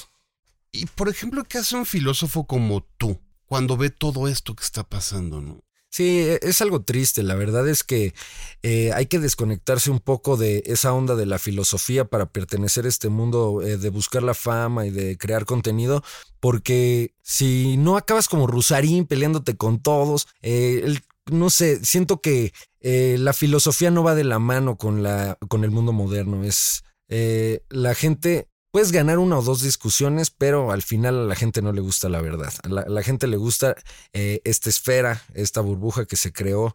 [0.72, 4.84] Y por ejemplo, ¿qué hace un filósofo como tú cuando ve todo esto que está
[4.84, 5.60] pasando, no?
[5.92, 7.24] Sí, e, es algo triste.
[7.24, 8.14] La verdad es que
[8.62, 12.88] eh, hay que desconectarse un poco de esa onda de la filosofía para pertenecer a
[12.88, 16.04] este mundo eh, de buscar la fama y de crear contenido,
[16.38, 22.52] porque si no acabas como Rusarín peleándote con todos, eh, el no sé, siento que
[22.80, 26.44] eh, la filosofía no va de la mano con, la, con el mundo moderno.
[26.44, 28.48] Es eh, la gente.
[28.72, 32.08] Puedes ganar una o dos discusiones, pero al final a la gente no le gusta
[32.08, 32.52] la verdad.
[32.62, 33.74] A la, gente le gusta
[34.12, 36.72] eh, esta esfera, esta burbuja que se creó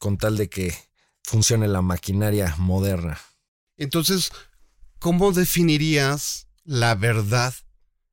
[0.00, 0.74] con tal de que
[1.22, 3.20] funcione la maquinaria moderna.
[3.76, 4.32] Entonces,
[4.98, 7.54] ¿cómo definirías la verdad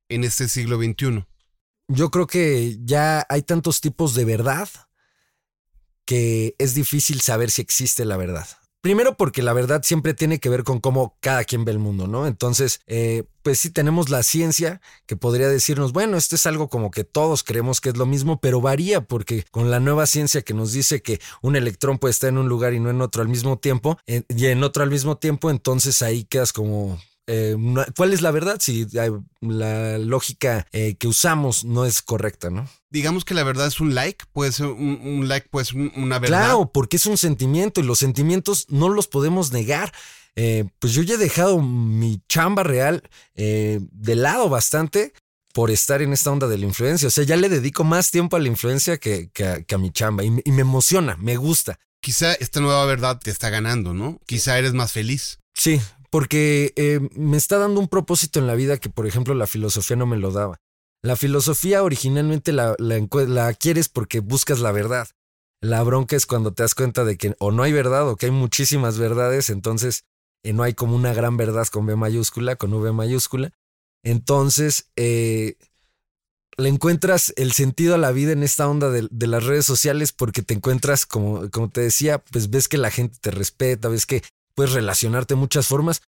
[0.09, 1.25] en este siglo XXI?
[1.87, 4.67] Yo creo que ya hay tantos tipos de verdad
[6.11, 8.45] que es difícil saber si existe la verdad.
[8.81, 12.05] Primero porque la verdad siempre tiene que ver con cómo cada quien ve el mundo,
[12.05, 12.27] ¿no?
[12.27, 16.91] Entonces, eh, pues sí tenemos la ciencia que podría decirnos, bueno, esto es algo como
[16.91, 20.53] que todos creemos que es lo mismo, pero varía porque con la nueva ciencia que
[20.53, 23.29] nos dice que un electrón puede estar en un lugar y no en otro al
[23.29, 27.55] mismo tiempo, y en otro al mismo tiempo, entonces ahí quedas como, eh,
[27.95, 28.57] ¿cuál es la verdad?
[28.59, 28.87] Si
[29.41, 32.67] la lógica eh, que usamos no es correcta, ¿no?
[32.89, 36.39] Digamos que la verdad es un like, puede ser un, like, puede ser una verdad.
[36.39, 39.93] Claro, porque es un sentimiento y los sentimientos no los podemos negar.
[40.35, 43.03] Eh, pues yo ya he dejado mi chamba real
[43.35, 45.13] de lado bastante
[45.53, 47.07] por estar en esta onda de la influencia.
[47.07, 49.29] O sea, ya le dedico más tiempo a la influencia que,
[49.69, 51.79] a, mi chamba y, y me emociona, me gusta.
[52.01, 54.19] Quizá esta nueva verdad te está ganando, ¿no?
[54.25, 55.39] Quizá eres más feliz.
[55.53, 55.79] Sí,
[56.11, 59.95] porque eh, me está dando un propósito en la vida que, por ejemplo, la filosofía
[59.95, 60.59] no me lo daba.
[61.01, 63.55] La filosofía originalmente la, la,
[63.93, 65.07] porque buscas la verdad.
[65.61, 68.27] La bronca es cuando te das cuenta de que o no hay verdad o que
[68.27, 70.03] hay muchísimas verdades, entonces
[70.43, 73.51] eh, no hay como una gran verdad con B mayúscula, con V mayúscula.
[74.03, 75.55] Entonces, eh,
[76.57, 80.11] le encuentras el sentido a la vida en esta onda de, de las redes sociales
[80.11, 84.05] porque te encuentras, como, como te decía, pues ves que la gente te respeta, ves
[84.05, 84.23] que
[84.53, 86.01] puedes relacionarte de muchas formas.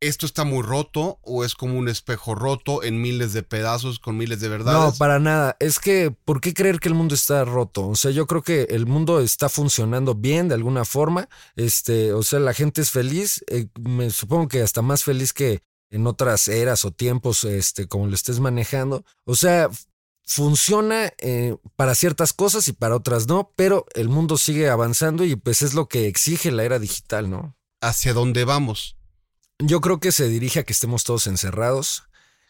[0.00, 4.18] ¿Esto está muy roto o es como un espejo roto en miles de pedazos con
[4.18, 4.78] miles de verdades?
[4.78, 5.56] No, para nada.
[5.58, 7.88] Es que, ¿por qué creer que el mundo está roto?
[7.88, 11.30] O sea, yo creo que el mundo está funcionando bien de alguna forma.
[11.54, 13.42] Este, o sea, la gente es feliz.
[13.48, 18.06] eh, me supongo que hasta más feliz que en otras eras o tiempos, este, como
[18.06, 19.02] lo estés manejando.
[19.24, 19.70] O sea,
[20.26, 25.36] funciona eh, para ciertas cosas y para otras no, pero el mundo sigue avanzando y
[25.36, 27.55] pues es lo que exige la era digital, ¿no?
[27.80, 28.96] ¿Hacia dónde vamos?
[29.58, 32.04] Yo creo que se dirige a que estemos todos encerrados,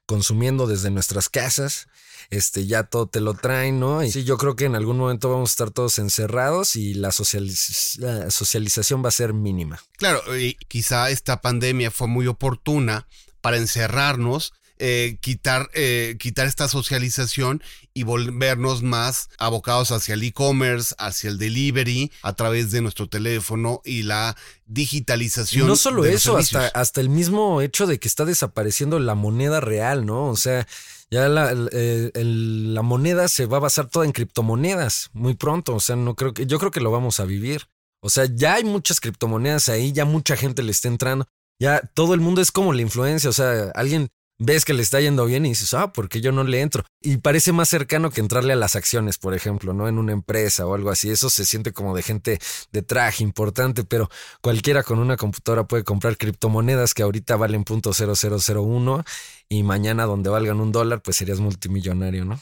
[0.07, 1.87] consumiendo desde nuestras casas.
[2.31, 4.03] Este, ya todo te lo traen, ¿no?
[4.03, 7.11] Y sí, yo creo que en algún momento vamos a estar todos encerrados y la,
[7.11, 9.81] socializ- la socialización va a ser mínima.
[9.97, 13.07] Claro, y quizá esta pandemia fue muy oportuna
[13.41, 17.63] para encerrarnos, eh, quitar, eh, quitar esta socialización
[17.95, 23.81] y volvernos más abocados hacia el e-commerce, hacia el delivery, a través de nuestro teléfono
[23.85, 25.67] y la Y digitalización.
[25.67, 26.73] no solo de los eso, hasta, servicios.
[26.75, 30.27] hasta el mismo hecho de que está desapareciendo la moneda real, ¿no?
[30.29, 30.67] O sea,
[31.11, 31.71] ya la, el-
[32.15, 35.75] el- la moneda se va a basar toda en criptomonedas muy pronto.
[35.75, 37.69] O sea, no creo que, yo creo que lo vamos a vivir.
[38.03, 41.27] O sea, ya hay muchas criptomonedas ahí, ya mucha gente le está entrando.
[41.59, 43.31] Ya todo el mundo es como la influencia.
[43.31, 44.09] O sea, alguien
[44.39, 46.85] ves que le está yendo bien y dices, ah, ¿por qué yo no le entro?
[47.01, 49.89] Y parece más cercano que entrarle a las acciones, por ejemplo, ¿no?
[49.89, 51.11] En una empresa o algo así.
[51.11, 52.39] Eso se siente como de gente
[52.73, 54.11] de traje importante, pero
[54.41, 59.05] cualquiera con una computadora puede comprar criptomonedas que ahorita valen .0001
[59.49, 62.41] y mañana donde valgan un dólar, pues serías multimillonario, ¿no?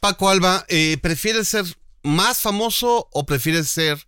[0.00, 1.64] Paco Alba, eh, ¿prefieres ser
[2.02, 4.06] más famoso o prefieres ser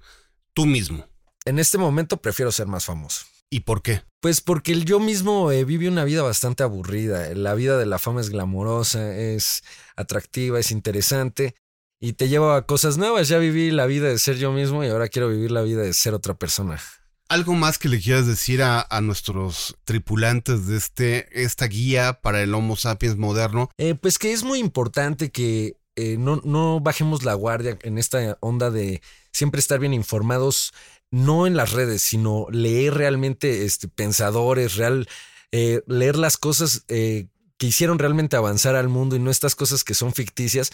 [0.52, 1.06] tú mismo?
[1.44, 3.24] En este momento prefiero ser más famoso.
[3.50, 4.02] ¿Y por qué?
[4.20, 7.32] Pues porque el yo mismo eh, vive una vida bastante aburrida.
[7.34, 9.62] La vida de la fama es glamorosa, es
[9.94, 11.54] atractiva, es interesante
[12.00, 13.28] y te lleva a cosas nuevas.
[13.28, 15.94] Ya viví la vida de ser yo mismo y ahora quiero vivir la vida de
[15.94, 16.80] ser otra persona.
[17.28, 22.42] ¿Algo más que le quieras decir a, a nuestros tripulantes de este, esta guía para
[22.42, 23.68] el Homo sapiens moderno?
[23.78, 28.36] Eh, pues que es muy importante que eh, no, no bajemos la guardia en esta
[28.40, 29.00] onda de
[29.32, 30.72] siempre estar bien informados,
[31.10, 35.08] no en las redes, sino leer realmente este, pensadores, real,
[35.52, 37.28] eh, leer las cosas eh,
[37.58, 40.72] que hicieron realmente avanzar al mundo y no estas cosas que son ficticias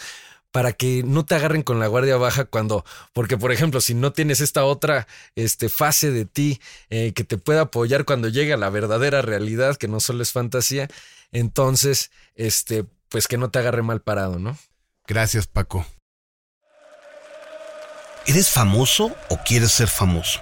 [0.51, 4.13] para que no te agarren con la guardia baja cuando, porque por ejemplo, si no
[4.13, 6.61] tienes esta otra este, fase de ti
[6.91, 10.31] eh, que te pueda apoyar cuando llegue a la verdadera realidad, que no solo es
[10.31, 10.89] fantasía,
[11.31, 14.55] entonces, este, pues que no te agarre mal parado, ¿no?
[15.07, 15.87] Gracias, Paco.
[18.25, 20.39] ¿Eres famoso o quieres ser famoso?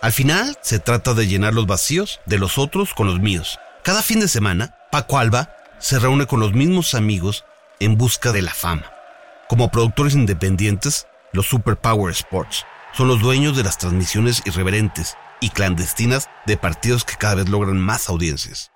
[0.00, 3.58] Al final, se trata de llenar los vacíos de los otros con los míos.
[3.82, 7.44] Cada fin de semana, Paco Alba se reúne con los mismos amigos
[7.80, 8.90] en busca de la fama.
[9.46, 12.64] Como productores independientes, los Superpower Sports
[12.94, 17.78] son los dueños de las transmisiones irreverentes y clandestinas de partidos que cada vez logran
[17.78, 18.72] más audiencias.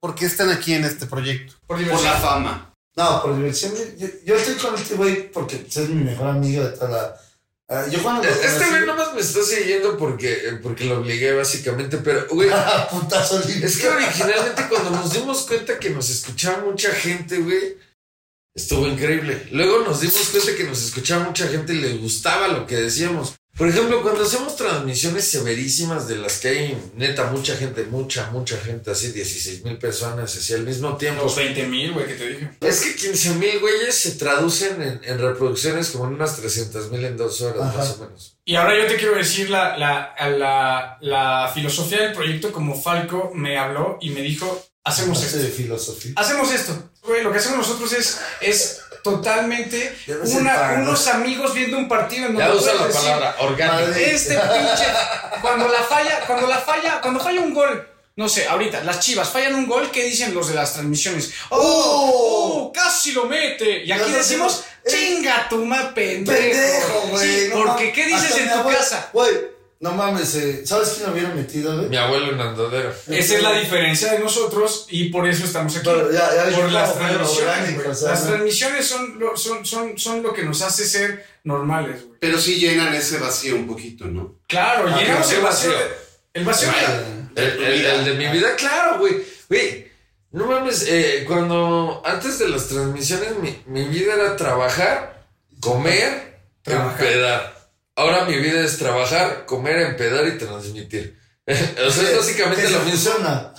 [0.00, 1.56] ¿Por qué están aquí en este proyecto?
[1.66, 2.10] Por diversión.
[2.10, 2.71] la fama.
[2.96, 3.72] No, por diversión.
[3.96, 7.20] Yo, yo estoy con este güey porque es mi mejor amigo de toda la.
[7.68, 8.22] Ah, yo cuando.
[8.22, 12.50] lo Este güey nomás me está siguiendo porque, porque lo obligué básicamente, pero güey,
[12.90, 13.66] Putazo limpio.
[13.66, 17.78] es que originalmente cuando nos dimos cuenta que nos escuchaba mucha gente, güey,
[18.54, 19.48] estuvo increíble.
[19.52, 23.34] Luego nos dimos cuenta que nos escuchaba mucha gente y le gustaba lo que decíamos.
[23.56, 28.56] Por ejemplo, cuando hacemos transmisiones severísimas de las que hay neta mucha gente, mucha, mucha
[28.56, 31.24] gente, así 16 mil personas, así al mismo tiempo.
[31.24, 32.50] Los 20 mil, güey, que te dije.
[32.62, 37.04] Es que 15 mil güeyes se traducen en, en reproducciones como en unas 300 mil
[37.04, 37.76] en dos horas, Ajá.
[37.78, 38.38] más o menos.
[38.44, 43.32] Y ahora yo te quiero decir la, la, la, la filosofía del proyecto, como Falco
[43.34, 45.38] me habló y me dijo, hacemos esto.
[45.38, 46.12] de filosofía.
[46.16, 46.90] Hacemos esto.
[47.02, 52.60] Güey, lo que hacemos nosotros es, es totalmente unos amigos viendo un partido en donde
[52.60, 53.92] Ya la decir, palabra orgánico.
[53.92, 54.86] Este pinche.
[55.40, 57.88] Cuando la falla, cuando la falla, cuando falla un gol.
[58.14, 61.32] No sé, ahorita, las chivas fallan un gol, ¿qué dicen los de las transmisiones?
[61.48, 62.68] ¡Oh!
[62.68, 63.84] oh, ¡Casi lo mete!
[63.84, 66.38] Y aquí decimos, decimos, ¡chinga tu ma pendejo!
[66.38, 67.28] Pendejo, güey.
[67.28, 67.90] Sí, no porque.
[67.92, 69.08] ¿qué dices en tu abuela- casa?
[69.14, 69.32] Güey,
[69.82, 71.88] no mames, eh, ¿sabes quién lo hubiera metido, güey?
[71.88, 72.94] Mi abuelo en andadero.
[73.08, 75.84] Esa es la diferencia de nosotros y por eso estamos aquí.
[75.84, 77.38] Pero ya- ya por las transmisiones.
[77.58, 78.28] orgánico, las no.
[78.30, 82.18] transmisiones son lo, son, son, son lo que nos hace ser normales, güey.
[82.20, 84.36] Pero sí llenan ese vacío un poquito, ¿no?
[84.46, 85.72] Claro, Ah, llenamos ¿qué el vacío.
[86.32, 86.68] El vacío.
[87.34, 89.16] de- El, el- el de mi vida, claro, güey.
[89.48, 89.90] Güey,
[90.30, 95.26] no mames, eh, cuando antes de las transmisiones mi, mi vida era trabajar,
[95.60, 97.04] comer, Trabajar.
[97.04, 97.51] empedar.
[97.94, 101.20] Ahora mi vida es trabajar, comer, empedar y transmitir.
[101.46, 103.12] o sea, es básicamente lo se mismo.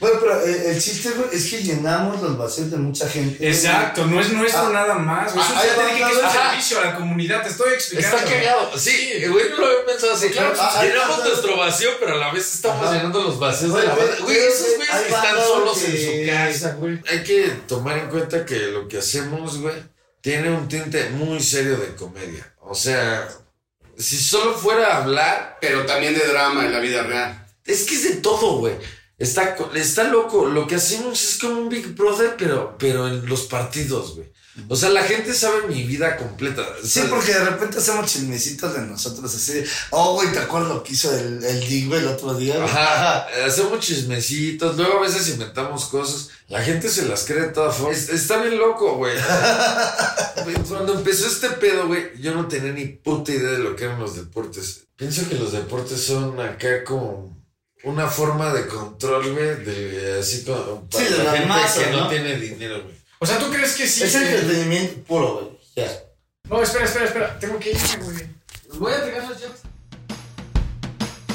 [0.00, 3.46] Bueno, pero eh, el chiste, güey, es que llenamos los vacíos de mucha gente.
[3.48, 5.32] Exacto, no es nuestro Ah, nada más.
[5.32, 5.44] güey.
[5.44, 7.48] Eso ah, ya ahí te va, dije que es un servicio a la comunidad, te
[7.50, 8.16] estoy explicando.
[8.18, 8.78] Está cagado.
[8.78, 10.28] Sí, güey, no lo había pensado así.
[10.30, 12.96] Claro, ah, llenamos ah, nuestro vacío, pero a la vez estamos Ajá.
[12.96, 14.04] llenando los vacíos de la banda.
[14.20, 17.00] Güey, güey, esos güey, güeyes que están solos que- en su casa, güey.
[17.10, 19.76] Hay que tomar en cuenta que lo que hacemos, güey,
[20.20, 22.52] tiene un tinte muy serio de comedia.
[22.60, 23.28] O sea,
[23.98, 25.58] si solo fuera a hablar.
[25.60, 27.46] Pero también de drama en la vida real.
[27.64, 28.74] Es que es de todo, güey.
[29.18, 30.46] Está, está loco.
[30.46, 34.32] Lo que hacemos es como un Big Brother, pero, pero en los partidos, güey.
[34.68, 36.64] O sea, la gente sabe mi vida completa.
[36.82, 37.10] Sí, ¿sabes?
[37.10, 39.52] porque de repente hacemos chismecitos de nosotros así.
[39.54, 42.54] de, Oh, güey, ¿te acuerdas lo que hizo el, el Dig, güey, el otro día?
[42.56, 46.28] güey?" Ajá, hacemos chismecitos, luego a veces inventamos cosas.
[46.48, 47.98] La gente se las cree de todas formas.
[47.98, 49.16] Es- Está bien loco, güey.
[50.68, 53.98] Cuando empezó este pedo, güey, yo no tenía ni puta idea de lo que eran
[54.00, 54.84] los deportes.
[54.96, 57.36] Pienso que los deportes son acá como
[57.84, 61.90] una forma de control, güey, de así como para Sí, la la gente masa, que
[61.90, 62.08] no, ¿no?
[62.08, 62.94] tiene dinero, güey.
[63.24, 64.04] O sea, ¿tú crees que sí?
[64.04, 65.46] Es eh, entretenimiento puro, güey.
[65.76, 65.90] Ya.
[66.50, 67.38] No, espera, espera, espera.
[67.38, 68.26] Tengo que irme, güey.
[68.78, 69.62] Voy a entregar las llaves.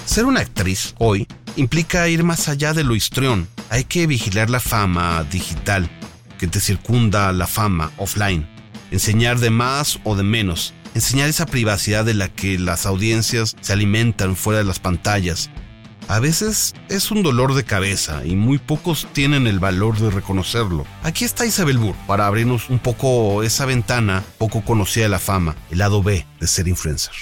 [0.05, 3.47] Ser una actriz hoy implica ir más allá de lo histrión.
[3.71, 5.89] Hay que vigilar la fama digital
[6.37, 8.47] que te circunda la fama offline.
[8.91, 10.75] Enseñar de más o de menos.
[10.93, 15.49] Enseñar esa privacidad de la que las audiencias se alimentan fuera de las pantallas.
[16.09, 20.87] A veces es un dolor de cabeza y muy pocos tienen el valor de reconocerlo.
[21.03, 25.55] Aquí está Isabel Burr para abrirnos un poco esa ventana poco conocida de la fama,
[25.69, 27.13] el lado B de ser influencer.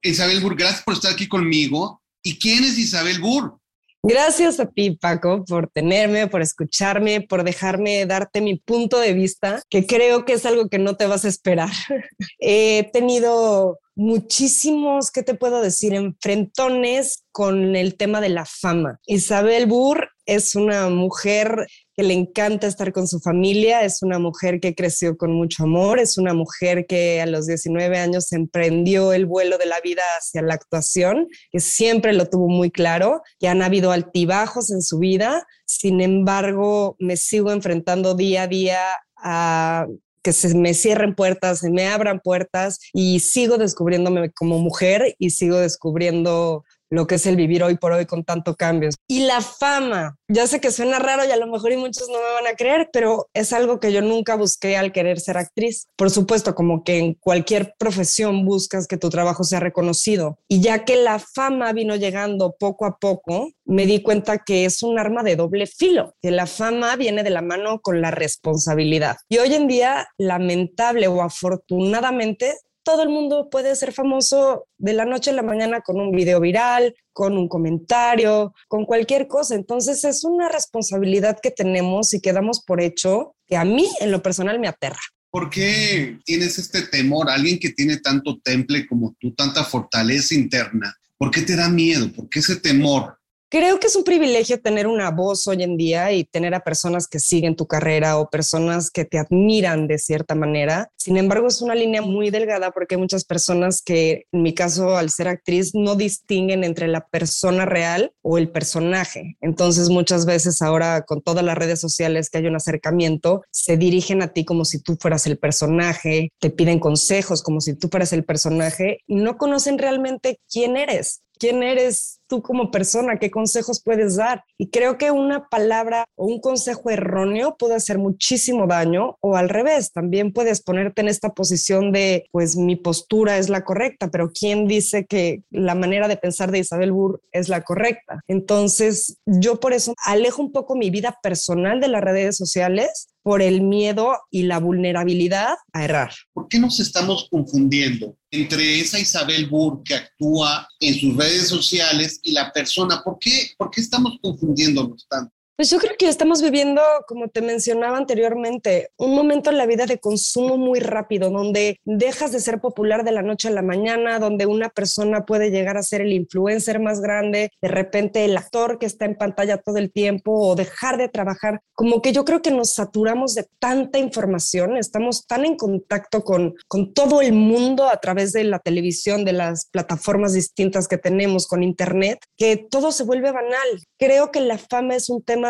[0.00, 2.00] Isabel Burr, gracias por estar aquí conmigo.
[2.22, 3.58] ¿Y quién es Isabel Burr?
[4.02, 9.62] Gracias a ti, Paco, por tenerme, por escucharme, por dejarme darte mi punto de vista,
[9.68, 11.72] que creo que es algo que no te vas a esperar.
[12.40, 18.98] He tenido muchísimos, ¿qué te puedo decir?, enfrentones con el tema de la fama.
[19.06, 24.60] Isabel Burr es una mujer que le encanta estar con su familia, es una mujer
[24.60, 29.26] que creció con mucho amor, es una mujer que a los 19 años emprendió el
[29.26, 33.62] vuelo de la vida hacia la actuación, que siempre lo tuvo muy claro, que han
[33.62, 38.80] habido altibajos en su vida, sin embargo me sigo enfrentando día a día
[39.16, 39.86] a
[40.22, 45.30] que se me cierren puertas, se me abran puertas y sigo descubriéndome como mujer y
[45.30, 48.96] sigo descubriendo lo que es el vivir hoy por hoy con tanto cambios.
[49.08, 52.18] Y la fama, ya sé que suena raro y a lo mejor y muchos no
[52.18, 55.86] me van a creer, pero es algo que yo nunca busqué al querer ser actriz.
[55.96, 60.38] Por supuesto, como que en cualquier profesión buscas que tu trabajo sea reconocido.
[60.48, 64.82] Y ya que la fama vino llegando poco a poco, me di cuenta que es
[64.82, 69.16] un arma de doble filo, que la fama viene de la mano con la responsabilidad.
[69.30, 72.54] Y hoy en día, lamentable o afortunadamente,
[72.84, 76.40] todo el mundo puede ser famoso de la noche a la mañana con un video
[76.40, 79.54] viral, con un comentario, con cualquier cosa.
[79.54, 84.10] Entonces es una responsabilidad que tenemos y que damos por hecho que a mí en
[84.10, 85.00] lo personal me aterra.
[85.30, 87.30] ¿Por qué tienes este temor?
[87.30, 92.12] Alguien que tiene tanto temple como tú, tanta fortaleza interna, ¿por qué te da miedo?
[92.12, 93.16] ¿Por qué ese temor?
[93.52, 97.06] Creo que es un privilegio tener una voz hoy en día y tener a personas
[97.06, 100.90] que siguen tu carrera o personas que te admiran de cierta manera.
[100.96, 104.96] Sin embargo, es una línea muy delgada porque hay muchas personas que, en mi caso,
[104.96, 109.36] al ser actriz, no distinguen entre la persona real o el personaje.
[109.42, 114.22] Entonces, muchas veces ahora con todas las redes sociales que hay un acercamiento, se dirigen
[114.22, 118.14] a ti como si tú fueras el personaje, te piden consejos como si tú fueras
[118.14, 123.82] el personaje y no conocen realmente quién eres quién eres tú como persona, qué consejos
[123.84, 124.42] puedes dar.
[124.56, 129.50] Y creo que una palabra o un consejo erróneo puede hacer muchísimo daño o al
[129.50, 134.30] revés, también puedes ponerte en esta posición de, pues mi postura es la correcta, pero
[134.32, 138.22] ¿quién dice que la manera de pensar de Isabel Burr es la correcta?
[138.28, 143.40] Entonces, yo por eso alejo un poco mi vida personal de las redes sociales por
[143.40, 146.12] el miedo y la vulnerabilidad a errar.
[146.32, 152.20] ¿Por qué nos estamos confundiendo entre esa Isabel Burr que actúa en sus redes sociales
[152.22, 153.02] y la persona?
[153.02, 155.34] ¿Por qué, ¿Por qué estamos confundiéndonos tanto?
[155.54, 159.84] Pues yo creo que estamos viviendo, como te mencionaba anteriormente, un momento en la vida
[159.84, 164.18] de consumo muy rápido, donde dejas de ser popular de la noche a la mañana,
[164.18, 168.78] donde una persona puede llegar a ser el influencer más grande, de repente el actor
[168.78, 171.60] que está en pantalla todo el tiempo o dejar de trabajar.
[171.74, 176.54] Como que yo creo que nos saturamos de tanta información, estamos tan en contacto con,
[176.66, 181.46] con todo el mundo a través de la televisión, de las plataformas distintas que tenemos,
[181.46, 183.68] con internet, que todo se vuelve banal.
[183.98, 185.41] Creo que la fama es un tema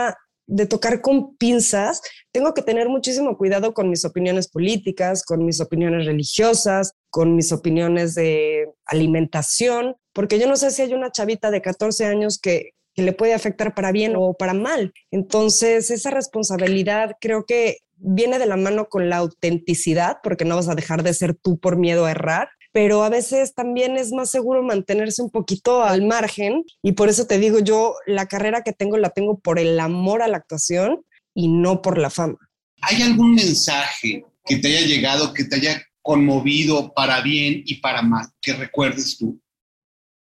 [0.47, 5.61] de tocar con pinzas, tengo que tener muchísimo cuidado con mis opiniones políticas, con mis
[5.61, 11.51] opiniones religiosas, con mis opiniones de alimentación, porque yo no sé si hay una chavita
[11.51, 14.93] de 14 años que que le puede afectar para bien o para mal.
[15.11, 20.69] Entonces, esa responsabilidad creo que viene de la mano con la autenticidad, porque no vas
[20.69, 24.31] a dejar de ser tú por miedo a errar, pero a veces también es más
[24.31, 28.73] seguro mantenerse un poquito al margen y por eso te digo yo, la carrera que
[28.73, 31.05] tengo la tengo por el amor a la actuación
[31.35, 32.39] y no por la fama.
[32.81, 38.03] ¿Hay algún mensaje que te haya llegado, que te haya conmovido para bien y para
[38.03, 39.41] mal, que recuerdes tú?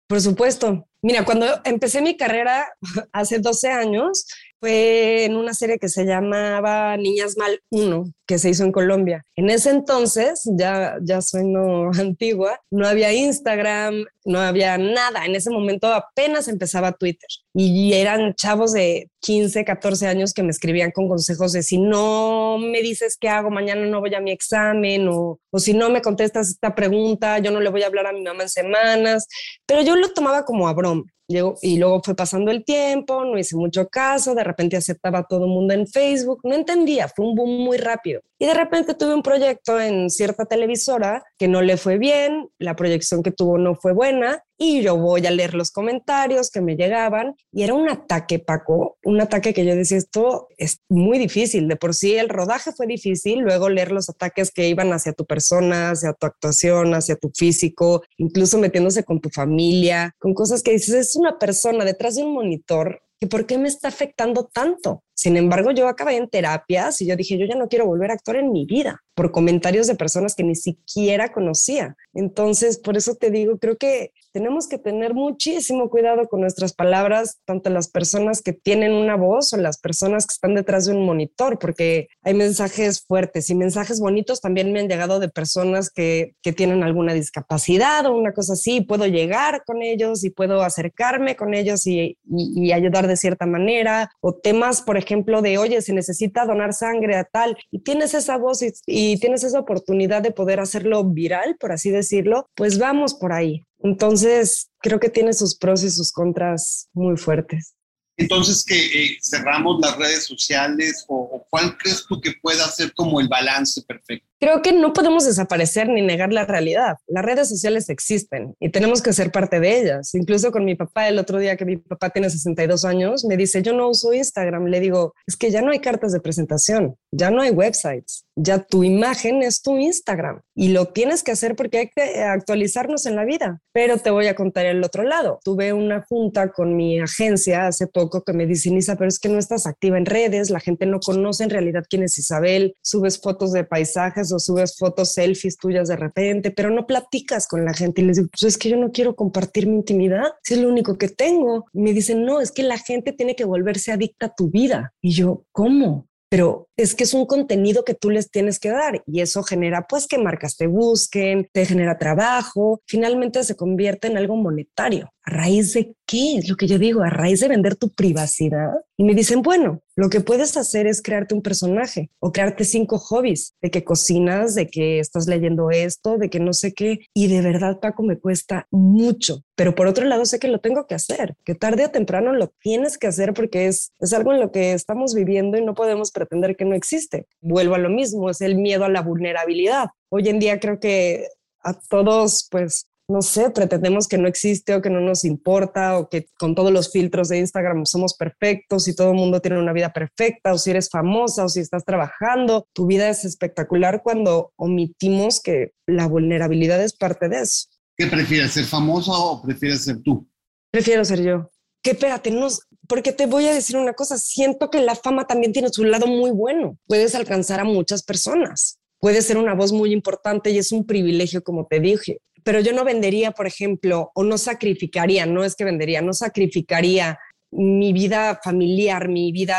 [0.06, 0.88] Por supuesto.
[1.02, 2.66] Mira, cuando empecé mi carrera
[3.12, 4.26] hace 12 años,
[4.58, 9.24] fue en una serie que se llamaba Niñas Mal 1, que se hizo en Colombia.
[9.36, 15.26] En ese entonces, ya, ya soy no antigua, no había Instagram, no había nada.
[15.26, 20.50] En ese momento apenas empezaba Twitter y eran chavos de 15, 14 años que me
[20.50, 24.30] escribían con consejos de si no me dices qué hago, mañana no voy a mi
[24.30, 28.06] examen o, o si no me contestas esta pregunta, yo no le voy a hablar
[28.06, 29.28] a mi mamá en semanas.
[29.66, 33.38] Pero yo lo tomaba como a broma on y luego fue pasando el tiempo, no
[33.38, 37.26] hice mucho caso, de repente aceptaba a todo el mundo en Facebook, no entendía, fue
[37.26, 38.20] un boom muy rápido.
[38.38, 42.76] Y de repente tuve un proyecto en cierta televisora que no le fue bien, la
[42.76, 46.76] proyección que tuvo no fue buena y yo voy a leer los comentarios que me
[46.76, 51.68] llegaban y era un ataque, Paco, un ataque que yo decía, esto es muy difícil,
[51.68, 55.26] de por sí el rodaje fue difícil, luego leer los ataques que iban hacia tu
[55.26, 60.72] persona, hacia tu actuación, hacia tu físico, incluso metiéndose con tu familia, con cosas que
[60.72, 65.02] dices, es una persona detrás de un monitor que por qué me está afectando tanto.
[65.16, 68.14] Sin embargo, yo acabé en terapias y yo dije, yo ya no quiero volver a
[68.14, 71.96] actuar en mi vida por comentarios de personas que ni siquiera conocía.
[72.12, 77.38] Entonces, por eso te digo, creo que tenemos que tener muchísimo cuidado con nuestras palabras,
[77.46, 81.06] tanto las personas que tienen una voz o las personas que están detrás de un
[81.06, 86.34] monitor, porque hay mensajes fuertes y mensajes bonitos también me han llegado de personas que,
[86.42, 91.36] que tienen alguna discapacidad o una cosa así, puedo llegar con ellos y puedo acercarme
[91.36, 95.05] con ellos y, y, y ayudar de cierta manera, o temas, por ejemplo,
[95.42, 99.44] de, oye, se necesita donar sangre a tal, y tienes esa voz y, y tienes
[99.44, 103.64] esa oportunidad de poder hacerlo viral, por así decirlo, pues vamos por ahí.
[103.80, 107.74] Entonces, creo que tiene sus pros y sus contras muy fuertes.
[108.18, 112.92] Entonces, que eh, cerramos las redes sociales o, o, cuál crees tú que pueda ser
[112.94, 114.26] como el balance perfecto?
[114.38, 116.96] Creo que no podemos desaparecer ni negar la realidad.
[117.06, 120.14] Las redes sociales existen y tenemos que ser parte de ellas.
[120.14, 123.62] Incluso con mi papá, el otro día que mi papá tiene 62 años, me dice,
[123.62, 124.66] yo no uso Instagram.
[124.66, 128.58] Le digo, es que ya no hay cartas de presentación, ya no hay websites, ya
[128.58, 133.16] tu imagen es tu Instagram y lo tienes que hacer porque hay que actualizarnos en
[133.16, 133.60] la vida.
[133.72, 135.40] Pero te voy a contar el otro lado.
[135.44, 139.30] Tuve una junta con mi agencia hace poco que me dice, Nisa, pero es que
[139.30, 143.18] no estás activa en redes, la gente no conoce en realidad quién es Isabel, subes
[143.18, 148.02] fotos de paisajes subes fotos selfies tuyas de repente, pero no platicas con la gente.
[148.02, 150.68] Y les digo, pues es que yo no quiero compartir mi intimidad, si es lo
[150.68, 151.66] único que tengo.
[151.72, 154.92] Me dicen, no, es que la gente tiene que volverse adicta a tu vida.
[155.00, 156.08] Y yo, ¿cómo?
[156.28, 159.86] pero es que es un contenido que tú les tienes que dar y eso genera
[159.86, 165.10] pues que marcas te busquen, te genera trabajo, finalmente se convierte en algo monetario.
[165.26, 166.36] ¿A raíz de qué?
[166.38, 168.70] Es lo que yo digo, a raíz de vender tu privacidad.
[168.96, 172.98] Y me dicen, bueno, lo que puedes hacer es crearte un personaje o crearte cinco
[172.98, 177.00] hobbies, de que cocinas, de que estás leyendo esto, de que no sé qué.
[177.12, 179.42] Y de verdad, Paco, me cuesta mucho.
[179.56, 182.52] Pero por otro lado, sé que lo tengo que hacer, que tarde o temprano lo
[182.60, 186.12] tienes que hacer porque es, es algo en lo que estamos viviendo y no podemos
[186.12, 187.26] pretender que no existe.
[187.40, 189.88] Vuelvo a lo mismo, es el miedo a la vulnerabilidad.
[190.08, 191.26] Hoy en día creo que
[191.64, 196.08] a todos, pues, no sé, pretendemos que no existe o que no nos importa o
[196.08, 199.72] que con todos los filtros de Instagram somos perfectos y todo el mundo tiene una
[199.72, 204.52] vida perfecta o si eres famosa o si estás trabajando, tu vida es espectacular cuando
[204.56, 207.68] omitimos que la vulnerabilidad es parte de eso.
[207.96, 210.28] ¿Qué prefieres, ser famosa o prefieres ser tú?
[210.72, 211.50] Prefiero ser yo.
[211.82, 212.48] Que espérate, no,
[212.88, 216.08] porque te voy a decir una cosa, siento que la fama también tiene su lado
[216.08, 216.76] muy bueno.
[216.88, 218.80] Puedes alcanzar a muchas personas.
[218.98, 222.72] Puedes ser una voz muy importante y es un privilegio, como te dije pero yo
[222.72, 227.18] no vendería, por ejemplo, o no sacrificaría, no es que vendería, no sacrificaría
[227.50, 229.58] mi vida familiar, mi vida,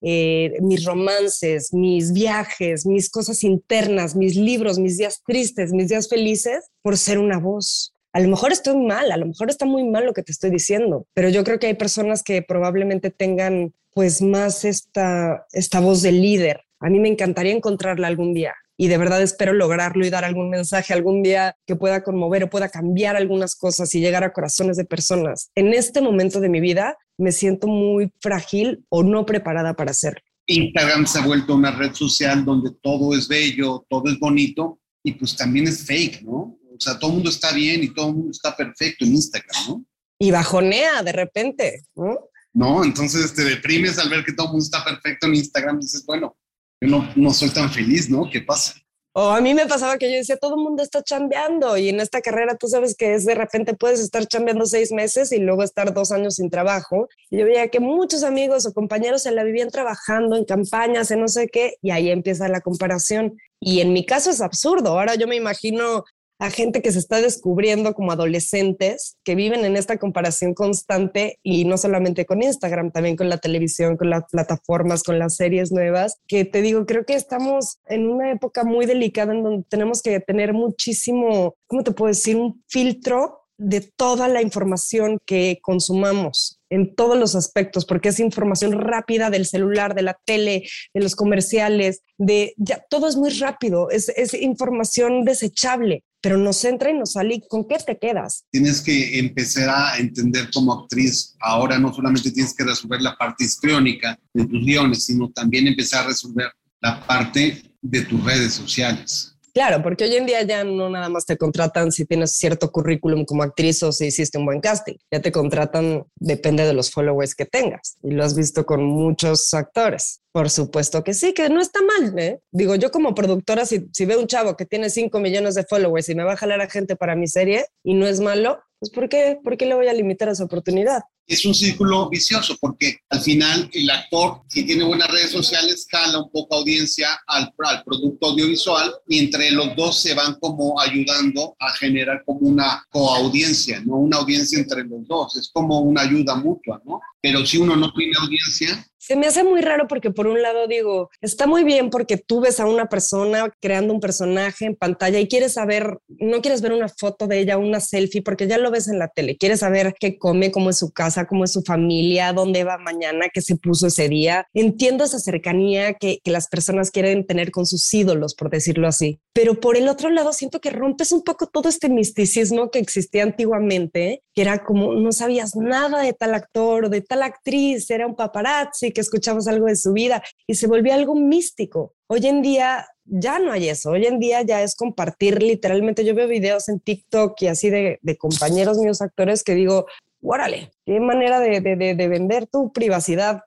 [0.00, 6.08] eh, mis romances, mis viajes, mis cosas internas, mis libros, mis días tristes, mis días
[6.08, 7.94] felices, por ser una voz.
[8.12, 10.50] A lo mejor estoy mal, a lo mejor está muy mal lo que te estoy
[10.50, 16.02] diciendo, pero yo creo que hay personas que probablemente tengan pues más esta, esta voz
[16.02, 16.62] de líder.
[16.80, 20.48] A mí me encantaría encontrarla algún día y de verdad espero lograrlo y dar algún
[20.48, 24.78] mensaje algún día que pueda conmover o pueda cambiar algunas cosas y llegar a corazones
[24.78, 25.50] de personas.
[25.54, 30.22] En este momento de mi vida me siento muy frágil o no preparada para hacerlo.
[30.46, 35.12] Instagram se ha vuelto una red social donde todo es bello, todo es bonito y
[35.12, 36.56] pues también es fake, ¿no?
[36.74, 39.56] O sea, todo el mundo está bien y todo el mundo está perfecto en Instagram,
[39.68, 39.84] ¿no?
[40.18, 42.18] y bajonea de repente, ¿no?
[42.52, 45.78] No, entonces te deprimes al ver que todo el mundo está perfecto en Instagram.
[45.78, 46.36] Dices, bueno,
[46.80, 48.28] no, no soy tan feliz, ¿no?
[48.30, 48.74] ¿Qué pasa?
[49.20, 51.98] O a mí me pasaba que yo decía, todo el mundo está chambeando y en
[51.98, 55.64] esta carrera tú sabes que es de repente puedes estar chambeando seis meses y luego
[55.64, 57.08] estar dos años sin trabajo.
[57.28, 61.20] Y yo veía que muchos amigos o compañeros se la vivían trabajando en campañas, en
[61.20, 63.36] no sé qué, y ahí empieza la comparación.
[63.58, 64.90] Y en mi caso es absurdo.
[64.90, 66.04] Ahora yo me imagino
[66.38, 71.64] a gente que se está descubriendo como adolescentes que viven en esta comparación constante y
[71.64, 76.16] no solamente con Instagram, también con la televisión, con las plataformas, con las series nuevas,
[76.26, 80.20] que te digo, creo que estamos en una época muy delicada en donde tenemos que
[80.20, 82.36] tener muchísimo, ¿cómo te puedo decir?
[82.36, 88.72] Un filtro de toda la información que consumamos en todos los aspectos, porque es información
[88.72, 93.90] rápida del celular, de la tele, de los comerciales, de ya todo es muy rápido,
[93.90, 97.42] es, es información desechable pero nos entra y nos sale.
[97.48, 98.44] ¿Con qué te quedas?
[98.50, 101.36] Tienes que empezar a entender como actriz.
[101.40, 106.04] Ahora no solamente tienes que resolver la parte histriónica de tus guiones, sino también empezar
[106.04, 106.50] a resolver
[106.80, 109.37] la parte de tus redes sociales.
[109.58, 113.24] Claro, porque hoy en día ya no nada más te contratan si tienes cierto currículum
[113.24, 114.94] como actriz o si hiciste un buen casting.
[115.10, 117.96] Ya te contratan, depende de los followers que tengas.
[118.04, 120.20] Y lo has visto con muchos actores.
[120.30, 122.16] Por supuesto que sí, que no está mal.
[122.20, 122.38] ¿eh?
[122.52, 126.08] Digo, yo como productora, si, si veo un chavo que tiene 5 millones de followers
[126.08, 128.92] y me va a jalar a gente para mi serie y no es malo, pues
[128.92, 131.02] ¿por qué, ¿por qué le voy a limitar esa oportunidad?
[131.28, 136.22] Es un círculo vicioso porque al final el actor que tiene buenas redes sociales jala
[136.22, 141.54] un poco audiencia al, al, producto audiovisual y entre los dos se van como ayudando
[141.60, 143.96] a generar como una coaudiencia, ¿no?
[143.96, 147.00] Una audiencia entre los dos, es como una ayuda mutua, ¿no?
[147.20, 150.66] Pero si uno no tiene audiencia, se me hace muy raro porque por un lado
[150.66, 155.18] digo, está muy bien porque tú ves a una persona creando un personaje en pantalla
[155.18, 158.70] y quieres saber, no quieres ver una foto de ella, una selfie, porque ya lo
[158.70, 161.62] ves en la tele, quieres saber qué come, cómo es su casa, cómo es su
[161.62, 164.46] familia, dónde va mañana, qué se puso ese día.
[164.52, 169.20] Entiendo esa cercanía que, que las personas quieren tener con sus ídolos, por decirlo así.
[169.32, 173.22] Pero por el otro lado siento que rompes un poco todo este misticismo que existía
[173.22, 178.06] antiguamente, que era como no sabías nada de tal actor o de tal actriz, era
[178.06, 181.94] un paparazzi que escuchabas algo de su vida y se volvió algo místico.
[182.08, 183.90] Hoy en día ya no hay eso.
[183.90, 186.04] Hoy en día ya es compartir literalmente.
[186.04, 189.86] Yo veo videos en TikTok y así de, compañeros míos actores que digo,
[190.20, 193.42] órale, qué manera de, de, de vender tu privacidad,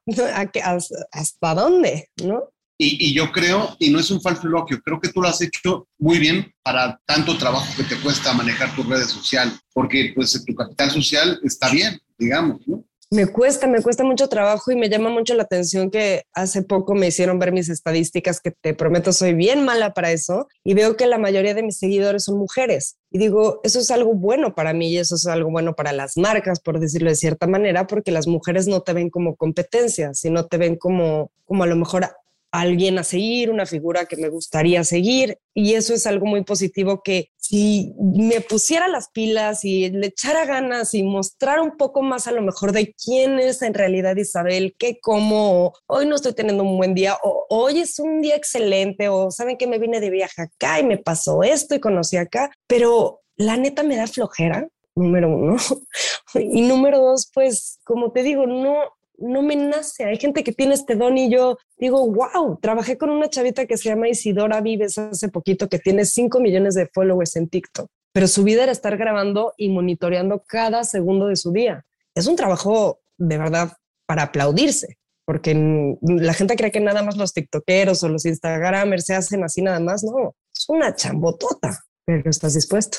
[1.12, 2.08] ¿hasta dónde?
[2.24, 2.46] ¿No?
[2.84, 6.52] Y, yo creo, y no es un creo que tú lo has hecho muy bien
[6.64, 11.40] para tanto trabajo que te cuesta manejar tus redes sociales, porque pues tu capital social
[11.44, 12.84] está bien, digamos, ¿no?
[13.14, 16.96] Me cuesta, me cuesta mucho trabajo y me llama mucho la atención que hace poco
[16.96, 20.96] me hicieron ver mis estadísticas, que te prometo soy bien mala para eso, y veo
[20.96, 22.96] que la mayoría de mis seguidores son mujeres.
[23.10, 26.16] Y digo, eso es algo bueno para mí y eso es algo bueno para las
[26.16, 30.46] marcas, por decirlo de cierta manera, porque las mujeres no te ven como competencia, sino
[30.46, 32.06] te ven como, como a lo mejor
[32.52, 35.38] alguien a seguir, una figura que me gustaría seguir.
[35.54, 40.46] Y eso es algo muy positivo que si me pusiera las pilas y le echara
[40.46, 44.76] ganas y mostrar un poco más a lo mejor de quién es en realidad Isabel,
[44.78, 49.10] qué como, hoy no estoy teniendo un buen día, o hoy es un día excelente,
[49.10, 52.52] o saben que me vine de viaje acá y me pasó esto y conocí acá,
[52.68, 55.58] pero la neta me da flojera, número uno.
[56.36, 58.76] y número dos, pues como te digo, no,
[59.22, 60.06] no me nace.
[60.06, 63.78] Hay gente que tiene este don y yo digo, wow, trabajé con una chavita que
[63.78, 68.28] se llama Isidora Vives hace poquito que tiene 5 millones de followers en TikTok, pero
[68.28, 71.86] su vida era estar grabando y monitoreando cada segundo de su día.
[72.16, 73.74] Es un trabajo de verdad
[74.06, 75.54] para aplaudirse, porque
[76.02, 79.80] la gente cree que nada más los TikTokeros o los Instagramers se hacen así nada
[79.80, 80.04] más.
[80.04, 82.98] No, es una chambotota, pero estás dispuesto.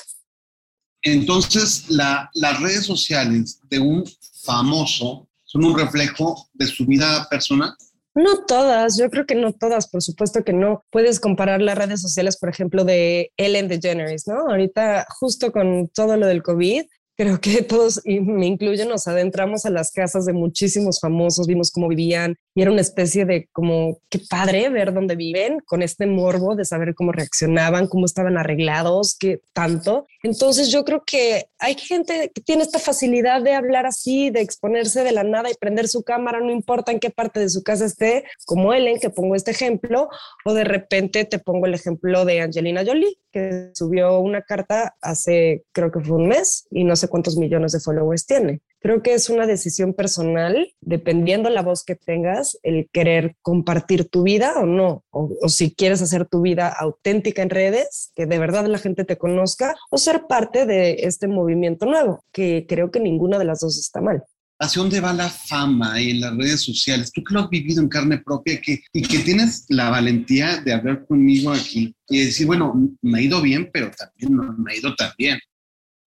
[1.03, 4.05] Entonces, la, las redes sociales de un
[4.45, 7.74] famoso son un reflejo de su vida personal?
[8.14, 10.84] No todas, yo creo que no todas, por supuesto que no.
[10.90, 14.48] Puedes comparar las redes sociales, por ejemplo, de Ellen DeGeneres, ¿no?
[14.48, 16.84] Ahorita, justo con todo lo del COVID,
[17.16, 21.70] creo que todos, y me incluyo, nos adentramos a las casas de muchísimos famosos, vimos
[21.70, 26.07] cómo vivían y era una especie de como, qué padre ver dónde viven, con este
[26.07, 30.07] morbo de saber cómo reaccionaban, cómo estaban arreglados, qué tanto.
[30.22, 35.03] Entonces yo creo que hay gente que tiene esta facilidad de hablar así, de exponerse
[35.05, 37.86] de la nada y prender su cámara, no importa en qué parte de su casa
[37.86, 40.09] esté, como Ellen, que pongo este ejemplo,
[40.44, 45.64] o de repente te pongo el ejemplo de Angelina Jolie, que subió una carta hace,
[45.72, 48.61] creo que fue un mes, y no sé cuántos millones de followers tiene.
[48.83, 54.24] Creo que es una decisión personal, dependiendo la voz que tengas, el querer compartir tu
[54.24, 58.39] vida o no, o, o si quieres hacer tu vida auténtica en redes, que de
[58.41, 62.99] verdad la gente te conozca, o ser parte de este movimiento nuevo, que creo que
[62.99, 64.24] ninguna de las dos está mal.
[64.59, 67.11] ¿Hacia dónde va la fama en las redes sociales?
[67.12, 70.72] Tú que lo has vivido en carne propia que, y que tienes la valentía de
[70.72, 74.76] hablar conmigo aquí y decir, bueno, me ha ido bien, pero también no me ha
[74.76, 75.39] ido tan bien.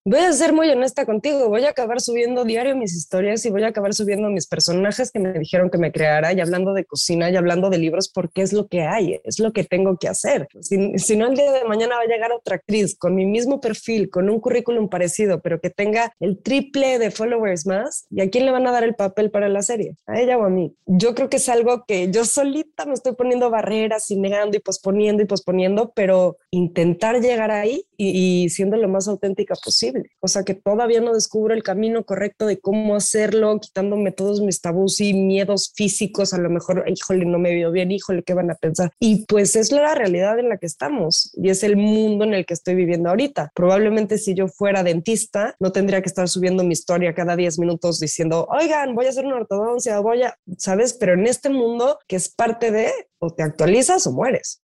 [0.08, 3.64] Voy a ser muy honesta contigo, voy a acabar subiendo diario mis historias y voy
[3.64, 7.28] a acabar subiendo mis personajes que me dijeron que me creara y hablando de cocina
[7.28, 10.46] y hablando de libros porque es lo que hay, es lo que tengo que hacer.
[10.60, 13.60] Si, si, no, el día de mañana va a llegar otra actriz con mi mismo
[13.60, 18.30] perfil, con un currículum parecido, pero que tenga el triple de followers más, ¿y a
[18.30, 19.96] quién le van a dar el papel para la serie?
[20.06, 20.72] ¿A ella o a mí?
[20.86, 24.60] Yo creo que es algo que yo solita me estoy poniendo barreras y negando y
[24.60, 30.42] posponiendo y posponiendo, pero intentar llegar ahí y, siendo lo más auténtica posible o sea
[30.44, 35.14] que todavía no descubro el camino correcto de cómo hacerlo, quitándome todos mis tabús y
[35.14, 38.92] miedos físicos, a lo mejor, híjole, no me veo bien, híjole, ¿qué van a pensar?
[38.98, 42.46] Y pues es la realidad en la que estamos y es el mundo en el
[42.46, 43.52] que estoy viviendo ahorita.
[43.54, 48.00] Probablemente si yo fuera dentista, no tendría que estar subiendo mi historia cada 10 minutos
[48.00, 50.94] diciendo, oigan, voy a hacer una ortodoncia, voy a, ¿sabes?
[50.94, 54.62] Pero en este mundo que es parte de, o te actualizas o mueres.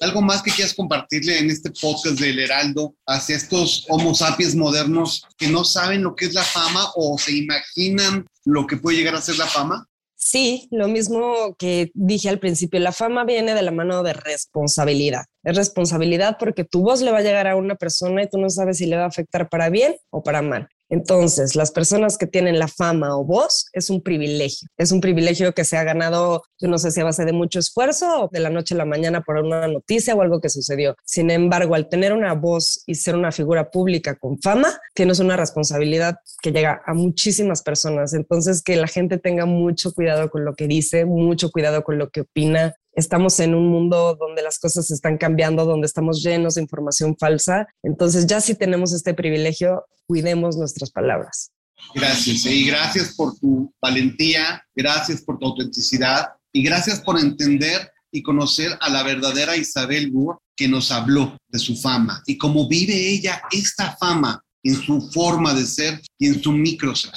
[0.00, 5.24] ¿Algo más que quieras compartirle en este podcast del Heraldo hacia estos Homo sapiens modernos
[5.38, 9.14] que no saben lo que es la fama o se imaginan lo que puede llegar
[9.14, 9.88] a ser la fama?
[10.16, 15.26] Sí, lo mismo que dije al principio, la fama viene de la mano de responsabilidad.
[15.42, 18.48] Es responsabilidad porque tu voz le va a llegar a una persona y tú no
[18.48, 20.68] sabes si le va a afectar para bien o para mal.
[20.94, 24.68] Entonces, las personas que tienen la fama o voz es un privilegio.
[24.78, 27.58] Es un privilegio que se ha ganado, yo no sé si a base de mucho
[27.58, 30.94] esfuerzo o de la noche a la mañana por una noticia o algo que sucedió.
[31.04, 35.36] Sin embargo, al tener una voz y ser una figura pública con fama, tienes una
[35.36, 38.14] responsabilidad que llega a muchísimas personas.
[38.14, 42.10] Entonces, que la gente tenga mucho cuidado con lo que dice, mucho cuidado con lo
[42.10, 46.62] que opina, estamos en un mundo donde las cosas están cambiando, donde estamos llenos de
[46.62, 47.66] información falsa.
[47.82, 51.50] Entonces, ya si tenemos este privilegio, cuidemos nuestras palabras.
[51.94, 58.22] Gracias, y gracias por tu valentía, gracias por tu autenticidad y gracias por entender y
[58.22, 62.94] conocer a la verdadera Isabel Burr que nos habló de su fama y cómo vive
[62.94, 67.12] ella esta fama en su forma de ser y en su micro ser.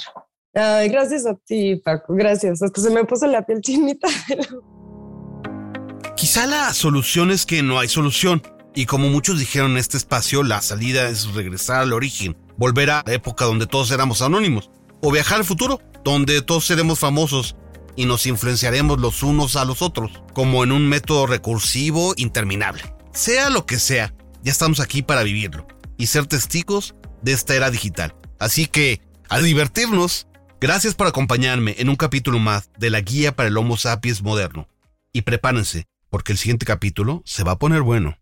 [0.54, 2.62] Ay, gracias a ti, Paco, gracias.
[2.62, 4.08] Hasta se me puso la piel chinita.
[6.18, 8.42] Quizá la solución es que no hay solución.
[8.74, 13.04] Y como muchos dijeron en este espacio, la salida es regresar al origen, volver a
[13.06, 14.68] la época donde todos éramos anónimos,
[15.00, 17.54] o viajar al futuro, donde todos seremos famosos
[17.94, 22.82] y nos influenciaremos los unos a los otros, como en un método recursivo interminable.
[23.12, 24.12] Sea lo que sea,
[24.42, 28.16] ya estamos aquí para vivirlo y ser testigos de esta era digital.
[28.40, 30.26] Así que, a divertirnos.
[30.60, 34.66] Gracias por acompañarme en un capítulo más de la guía para el Homo sapiens moderno.
[35.12, 38.18] Y prepárense, porque el siguiente capítulo se va a poner bueno.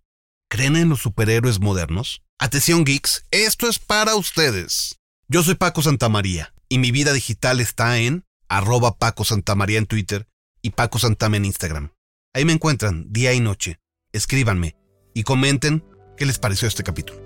[0.49, 2.23] ¿Creen en los superhéroes modernos?
[2.39, 5.01] Atención geeks, esto es para ustedes.
[5.29, 10.29] Yo soy Paco Santamaría y mi vida digital está en arroba Paco Santamaría en Twitter
[10.63, 11.93] y Paco Santama en Instagram.
[12.35, 13.81] Ahí me encuentran día y noche.
[14.13, 14.77] Escríbanme
[15.15, 15.85] y comenten
[16.17, 17.26] qué les pareció este capítulo.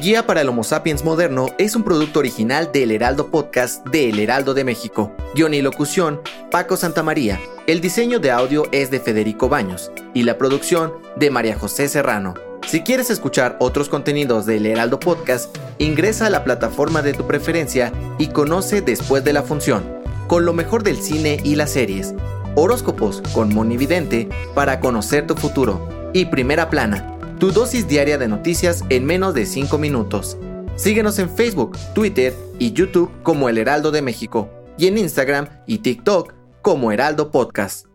[0.00, 4.18] Guía para el Homo Sapiens Moderno es un producto original del Heraldo Podcast de El
[4.18, 5.12] Heraldo de México.
[5.36, 6.20] Guión y locución,
[6.50, 7.40] Paco Santamaría.
[7.68, 12.34] El diseño de audio es de Federico Baños y la producción de María José Serrano.
[12.66, 17.92] Si quieres escuchar otros contenidos del Heraldo Podcast, ingresa a la plataforma de tu preferencia
[18.18, 19.84] y conoce después de la función,
[20.26, 22.14] con lo mejor del cine y las series,
[22.56, 28.84] horóscopos con Monividente para conocer tu futuro y Primera Plana tu dosis diaria de noticias
[28.90, 30.36] en menos de 5 minutos.
[30.76, 35.78] Síguenos en Facebook, Twitter y YouTube como El Heraldo de México y en Instagram y
[35.78, 37.93] TikTok como Heraldo Podcast.